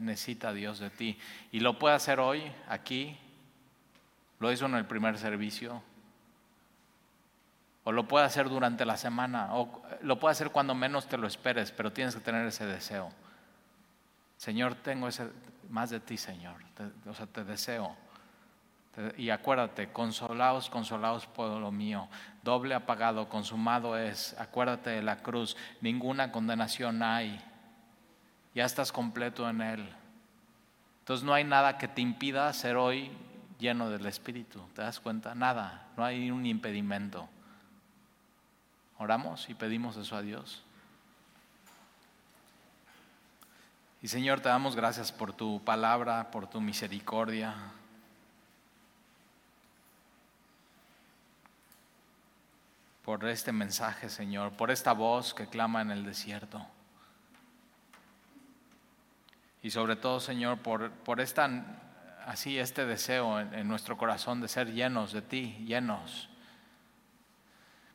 [0.00, 1.16] necesita Dios de ti.
[1.52, 3.16] Y lo puede hacer hoy, aquí.
[4.40, 5.80] Lo hizo en el primer servicio.
[7.84, 9.54] O lo puede hacer durante la semana.
[9.54, 13.10] O lo puede hacer cuando menos te lo esperes, pero tienes que tener ese deseo.
[14.38, 15.30] Señor, tengo ese,
[15.70, 16.56] más de ti, Señor.
[17.06, 17.96] o sea, te deseo.
[19.16, 22.08] Y acuérdate, consolaos, consolaos, pueblo mío.
[22.42, 24.38] Doble apagado, consumado es.
[24.38, 25.56] Acuérdate de la cruz.
[25.80, 27.42] Ninguna condenación hay
[28.54, 29.88] ya estás completo en Él.
[31.00, 33.10] Entonces no hay nada que te impida ser hoy
[33.58, 34.60] lleno del Espíritu.
[34.74, 35.34] ¿Te das cuenta?
[35.34, 37.28] Nada, no hay un impedimento.
[38.98, 40.62] Oramos y pedimos eso a Dios.
[44.02, 47.54] Y Señor, te damos gracias por tu palabra, por tu misericordia.
[53.04, 56.64] Por este mensaje, Señor, por esta voz que clama en el desierto.
[59.62, 61.48] Y sobre todo, Señor, por, por esta,
[62.26, 66.28] así este deseo en, nuestro corazón de ser llenos de ti, llenos.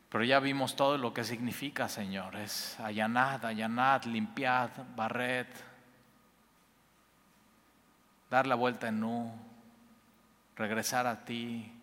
[0.09, 2.37] Pero ya vimos todo lo que significa, Señor.
[2.37, 5.47] Es allanad, allanad, limpiad, barred,
[8.29, 9.33] dar la vuelta en nu,
[10.55, 11.76] regresar a ti.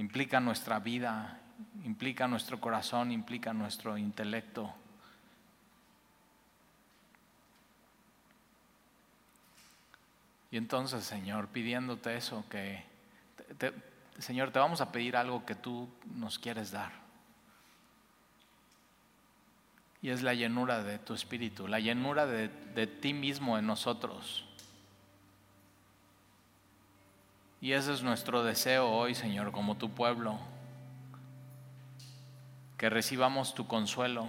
[0.00, 1.38] Implica nuestra vida,
[1.84, 4.74] implica nuestro corazón, implica nuestro intelecto.
[10.50, 12.82] Y entonces, Señor, pidiéndote eso, que,
[14.18, 16.92] Señor, te vamos a pedir algo que tú nos quieres dar.
[20.00, 24.49] Y es la llenura de tu espíritu, la llenura de ti mismo en nosotros.
[27.60, 30.38] Y ese es nuestro deseo hoy, Señor, como tu pueblo,
[32.78, 34.26] que recibamos tu consuelo,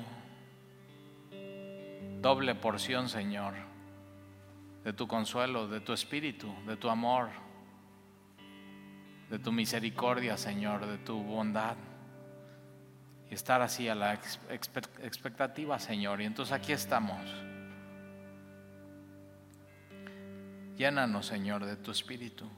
[2.21, 3.71] doble porción, Señor
[4.83, 7.29] de tu consuelo, de tu espíritu, de tu amor,
[9.29, 11.77] de tu misericordia, Señor, de tu bondad.
[13.29, 16.21] Y estar así a la expectativa, Señor.
[16.21, 17.21] Y entonces aquí estamos.
[20.75, 22.49] Llénanos, Señor, de tu espíritu.